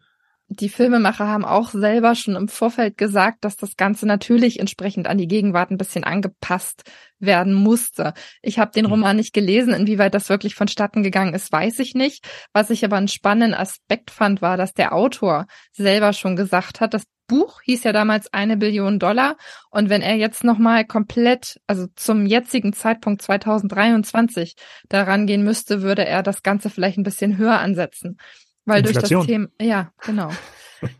[0.50, 5.18] Die Filmemacher haben auch selber schon im Vorfeld gesagt, dass das Ganze natürlich entsprechend an
[5.18, 6.84] die Gegenwart ein bisschen angepasst
[7.18, 8.14] werden musste.
[8.40, 8.92] Ich habe den hm.
[8.92, 12.26] Roman nicht gelesen, inwieweit das wirklich vonstatten gegangen ist, weiß ich nicht.
[12.54, 16.94] Was ich aber einen spannenden Aspekt fand, war, dass der Autor selber schon gesagt hat,
[16.94, 19.36] das Buch hieß ja damals eine Billion Dollar.
[19.70, 24.56] Und wenn er jetzt nochmal komplett, also zum jetzigen Zeitpunkt 2023
[24.88, 28.18] daran gehen müsste, würde er das Ganze vielleicht ein bisschen höher ansetzen.
[28.64, 29.26] Weil Inflation.
[29.26, 30.30] durch das Thema, ja, genau.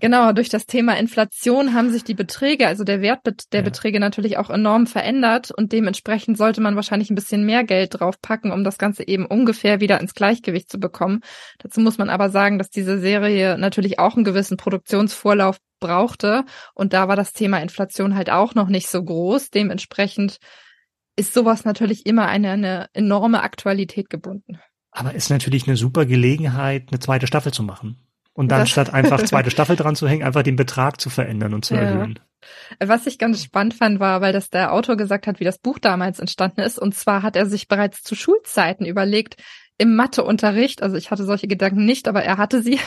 [0.01, 3.21] Genau, durch das Thema Inflation haben sich die Beträge, also der Wert
[3.53, 3.65] der ja.
[3.65, 8.51] Beträge natürlich auch enorm verändert und dementsprechend sollte man wahrscheinlich ein bisschen mehr Geld draufpacken,
[8.51, 11.21] um das Ganze eben ungefähr wieder ins Gleichgewicht zu bekommen.
[11.59, 16.93] Dazu muss man aber sagen, dass diese Serie natürlich auch einen gewissen Produktionsvorlauf brauchte und
[16.93, 19.51] da war das Thema Inflation halt auch noch nicht so groß.
[19.51, 20.39] Dementsprechend
[21.17, 24.61] ist sowas natürlich immer eine, eine enorme Aktualität gebunden.
[24.91, 28.01] Aber ist natürlich eine super Gelegenheit, eine zweite Staffel zu machen.
[28.33, 31.55] Und dann das statt einfach zweite Staffel dran zu hängen, einfach den Betrag zu verändern
[31.55, 31.81] und zu ja.
[31.81, 32.21] erhöhen.
[32.79, 35.81] Was ich ganz spannend fand, war, weil das der Autor gesagt hat, wie das Buch
[35.81, 36.79] damals entstanden ist.
[36.79, 39.43] Und zwar hat er sich bereits zu Schulzeiten überlegt,
[39.77, 42.79] im Matheunterricht, also ich hatte solche Gedanken nicht, aber er hatte sie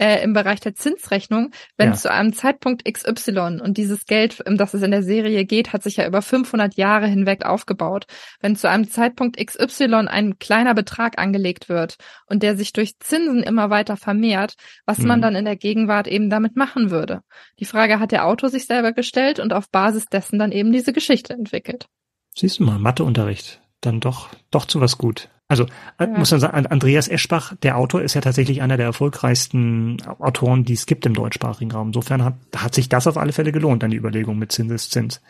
[0.00, 1.94] äh, im Bereich der Zinsrechnung, wenn ja.
[1.94, 5.82] zu einem Zeitpunkt XY und dieses Geld, um das es in der Serie geht, hat
[5.82, 8.06] sich ja über 500 Jahre hinweg aufgebaut.
[8.40, 11.96] Wenn zu einem Zeitpunkt XY ein kleiner Betrag angelegt wird
[12.26, 14.54] und der sich durch Zinsen immer weiter vermehrt,
[14.86, 15.08] was mhm.
[15.08, 17.20] man dann in der Gegenwart eben damit machen würde.
[17.58, 20.94] Die Frage hat der Autor sich selber gestellt und auf Basis dessen dann eben diese
[20.94, 21.86] Geschichte entwickelt.
[22.34, 25.28] Siehst du mal, Matheunterricht dann doch, doch zu was gut.
[25.50, 25.64] Also
[25.98, 26.06] äh, ja.
[26.06, 30.74] muss man sagen, Andreas Eschbach, der Autor, ist ja tatsächlich einer der erfolgreichsten Autoren, die
[30.74, 31.88] es gibt im deutschsprachigen Raum.
[31.88, 35.20] Insofern hat, hat sich das auf alle Fälle gelohnt, an die Überlegung mit Zinseszins.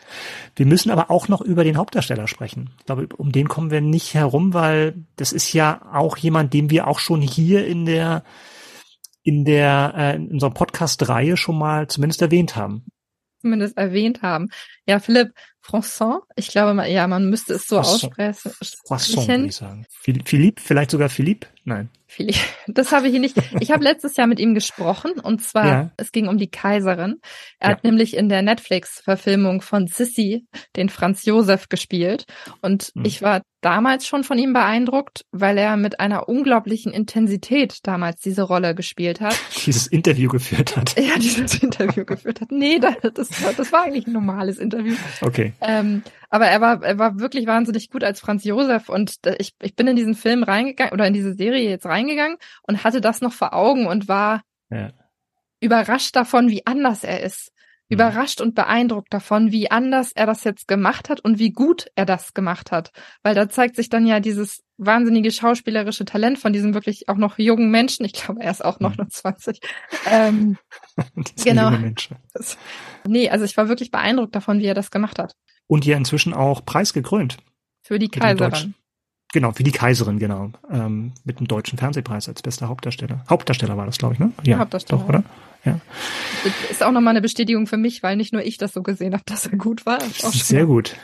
[0.55, 2.69] Wir müssen aber auch noch über den Hauptdarsteller sprechen.
[2.77, 6.69] Ich glaube, um den kommen wir nicht herum, weil das ist ja auch jemand, den
[6.69, 8.23] wir auch schon hier in der
[9.23, 12.85] in der äh, in unserer Podcast-Reihe schon mal zumindest erwähnt haben
[13.41, 14.49] zumindest erwähnt haben.
[14.87, 15.33] Ja, Philipp
[15.63, 18.51] Françon, ich glaube, ja, man müsste es so aussprechen.
[18.87, 19.85] Françon, würde ich sagen.
[19.89, 21.47] Philippe, vielleicht sogar Philippe?
[21.63, 21.89] Nein.
[22.07, 23.37] Philippe, das habe ich hier nicht.
[23.59, 25.91] Ich habe letztes Jahr mit ihm gesprochen und zwar, ja.
[25.95, 27.21] es ging um die Kaiserin.
[27.59, 27.75] Er ja.
[27.75, 30.45] hat nämlich in der Netflix-Verfilmung von Sissy
[30.75, 32.25] den Franz Josef gespielt
[32.61, 33.05] und mhm.
[33.05, 38.41] ich war damals schon von ihm beeindruckt, weil er mit einer unglaublichen Intensität damals diese
[38.41, 39.39] Rolle gespielt hat.
[39.65, 40.99] Dieses Interview geführt hat.
[40.99, 42.51] Ja, dieses Interview geführt hat.
[42.51, 44.95] Nee, das, das, das war eigentlich ein normales Interview.
[45.21, 45.50] Okay.
[45.61, 49.75] Ähm, aber er war, er war wirklich wahnsinnig gut als Franz Josef und ich, ich
[49.75, 53.33] bin in diesen Film reingegangen oder in diese Serie jetzt reingegangen und hatte das noch
[53.33, 54.91] vor Augen und war ja.
[55.59, 57.51] überrascht davon, wie anders er ist.
[57.91, 57.95] Mhm.
[57.95, 62.05] Überrascht und beeindruckt davon, wie anders er das jetzt gemacht hat und wie gut er
[62.05, 62.91] das gemacht hat.
[63.21, 67.37] Weil da zeigt sich dann ja dieses wahnsinnige schauspielerische Talent von diesem wirklich auch noch
[67.37, 68.05] jungen Menschen.
[68.05, 68.97] Ich glaube, er ist auch noch mhm.
[68.99, 69.59] nur 20.
[70.09, 70.57] Ähm,
[71.43, 71.71] genau.
[73.05, 75.33] Nee, also ich war wirklich beeindruckt davon, wie er das gemacht hat.
[75.67, 77.37] Und ja inzwischen auch preisgekrönt.
[77.83, 78.75] Für die Kaiserin.
[79.33, 80.51] Genau, wie die Kaiserin, genau.
[80.69, 83.23] Ähm, mit dem deutschen Fernsehpreis als bester Hauptdarsteller.
[83.29, 84.31] Hauptdarsteller war das, glaube ich, ne?
[84.43, 85.01] Ja, Hauptdarsteller.
[85.01, 85.23] Doch, oder?
[85.63, 85.79] Ja.
[86.69, 89.23] Ist auch nochmal eine Bestätigung für mich, weil nicht nur ich das so gesehen habe,
[89.25, 89.99] dass er gut war.
[90.01, 90.95] Sehr gut.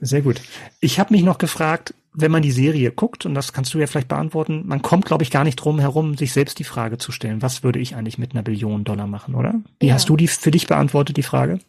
[0.00, 0.40] Sehr gut.
[0.80, 3.86] Ich habe mich noch gefragt, wenn man die Serie guckt, und das kannst du ja
[3.86, 7.12] vielleicht beantworten, man kommt, glaube ich, gar nicht drum herum, sich selbst die Frage zu
[7.12, 9.54] stellen, was würde ich eigentlich mit einer Billion Dollar machen, oder?
[9.78, 9.94] Wie ja.
[9.94, 11.60] hast du die für dich beantwortet, die Frage?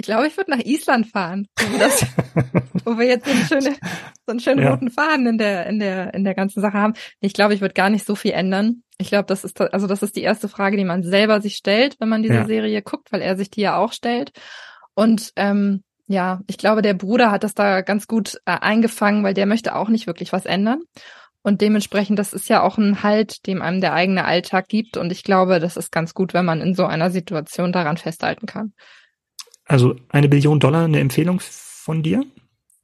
[0.00, 2.06] Ich glaube, ich würde nach Island fahren, wo, das,
[2.84, 3.76] wo wir jetzt so, eine schöne,
[4.26, 4.70] so einen schönen ja.
[4.70, 6.94] roten Faden in der, in der, in der ganzen Sache haben.
[7.20, 8.84] Ich glaube, ich würde gar nicht so viel ändern.
[8.98, 11.96] Ich glaube, das ist, also das ist die erste Frage, die man selber sich stellt,
[11.98, 12.46] wenn man diese ja.
[12.46, 14.30] Serie guckt, weil er sich die ja auch stellt.
[14.94, 19.34] Und ähm, ja, ich glaube, der Bruder hat das da ganz gut äh, eingefangen, weil
[19.34, 20.80] der möchte auch nicht wirklich was ändern.
[21.42, 24.96] Und dementsprechend, das ist ja auch ein Halt, dem einem der eigene Alltag gibt.
[24.96, 28.46] Und ich glaube, das ist ganz gut, wenn man in so einer Situation daran festhalten
[28.46, 28.74] kann.
[29.68, 32.24] Also eine Billion Dollar, eine Empfehlung von dir?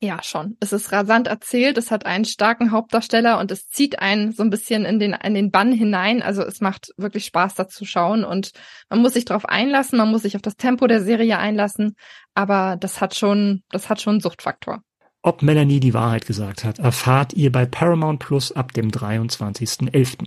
[0.00, 0.58] Ja, schon.
[0.60, 4.50] Es ist rasant erzählt, es hat einen starken Hauptdarsteller und es zieht einen so ein
[4.50, 6.20] bisschen in den, in den Bann hinein.
[6.20, 8.50] Also es macht wirklich Spaß, da zu schauen und
[8.90, 11.96] man muss sich darauf einlassen, man muss sich auf das Tempo der Serie einlassen,
[12.34, 14.82] aber das hat schon, das hat schon einen Suchtfaktor.
[15.22, 20.26] Ob Melanie die Wahrheit gesagt hat, erfahrt ihr bei Paramount Plus ab dem 23.11.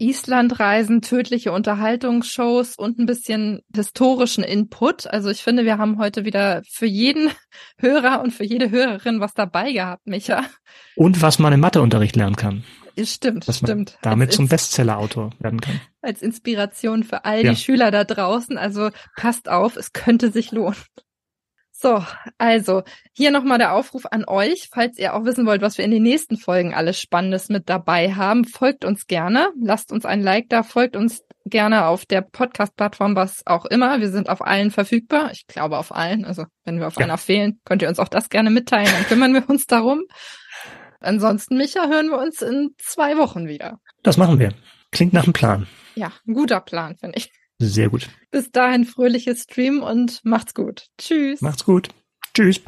[0.00, 5.06] Islandreisen, tödliche Unterhaltungsshows und ein bisschen historischen Input.
[5.06, 7.30] Also ich finde, wir haben heute wieder für jeden
[7.78, 10.44] Hörer und für jede Hörerin was dabei gehabt, Micha.
[10.96, 12.64] Und was man im Matheunterricht lernen kann.
[12.98, 13.98] Stimmt, dass man stimmt.
[14.02, 15.80] Damit als zum Bestsellerautor werden kann.
[16.02, 17.50] Als Inspiration für all ja.
[17.52, 18.58] die Schüler da draußen.
[18.58, 20.76] Also passt auf, es könnte sich lohnen.
[21.82, 22.04] So,
[22.36, 22.82] also
[23.14, 26.02] hier nochmal der Aufruf an euch, falls ihr auch wissen wollt, was wir in den
[26.02, 30.62] nächsten Folgen alles Spannendes mit dabei haben, folgt uns gerne, lasst uns ein Like da,
[30.62, 33.98] folgt uns gerne auf der Podcast-Plattform, was auch immer.
[33.98, 35.30] Wir sind auf allen verfügbar.
[35.32, 36.26] Ich glaube auf allen.
[36.26, 37.04] Also wenn wir auf ja.
[37.04, 40.02] einer fehlen, könnt ihr uns auch das gerne mitteilen, dann kümmern wir uns darum.
[41.00, 43.80] Ansonsten, Micha, hören wir uns in zwei Wochen wieder.
[44.02, 44.52] Das machen wir.
[44.92, 45.66] Klingt nach einem Plan.
[45.94, 47.30] Ja, ein guter Plan, finde ich.
[47.62, 48.08] Sehr gut.
[48.30, 50.86] Bis dahin fröhliches Stream und macht's gut.
[50.98, 51.42] Tschüss.
[51.42, 51.88] Macht's gut.
[52.32, 52.60] Tschüss.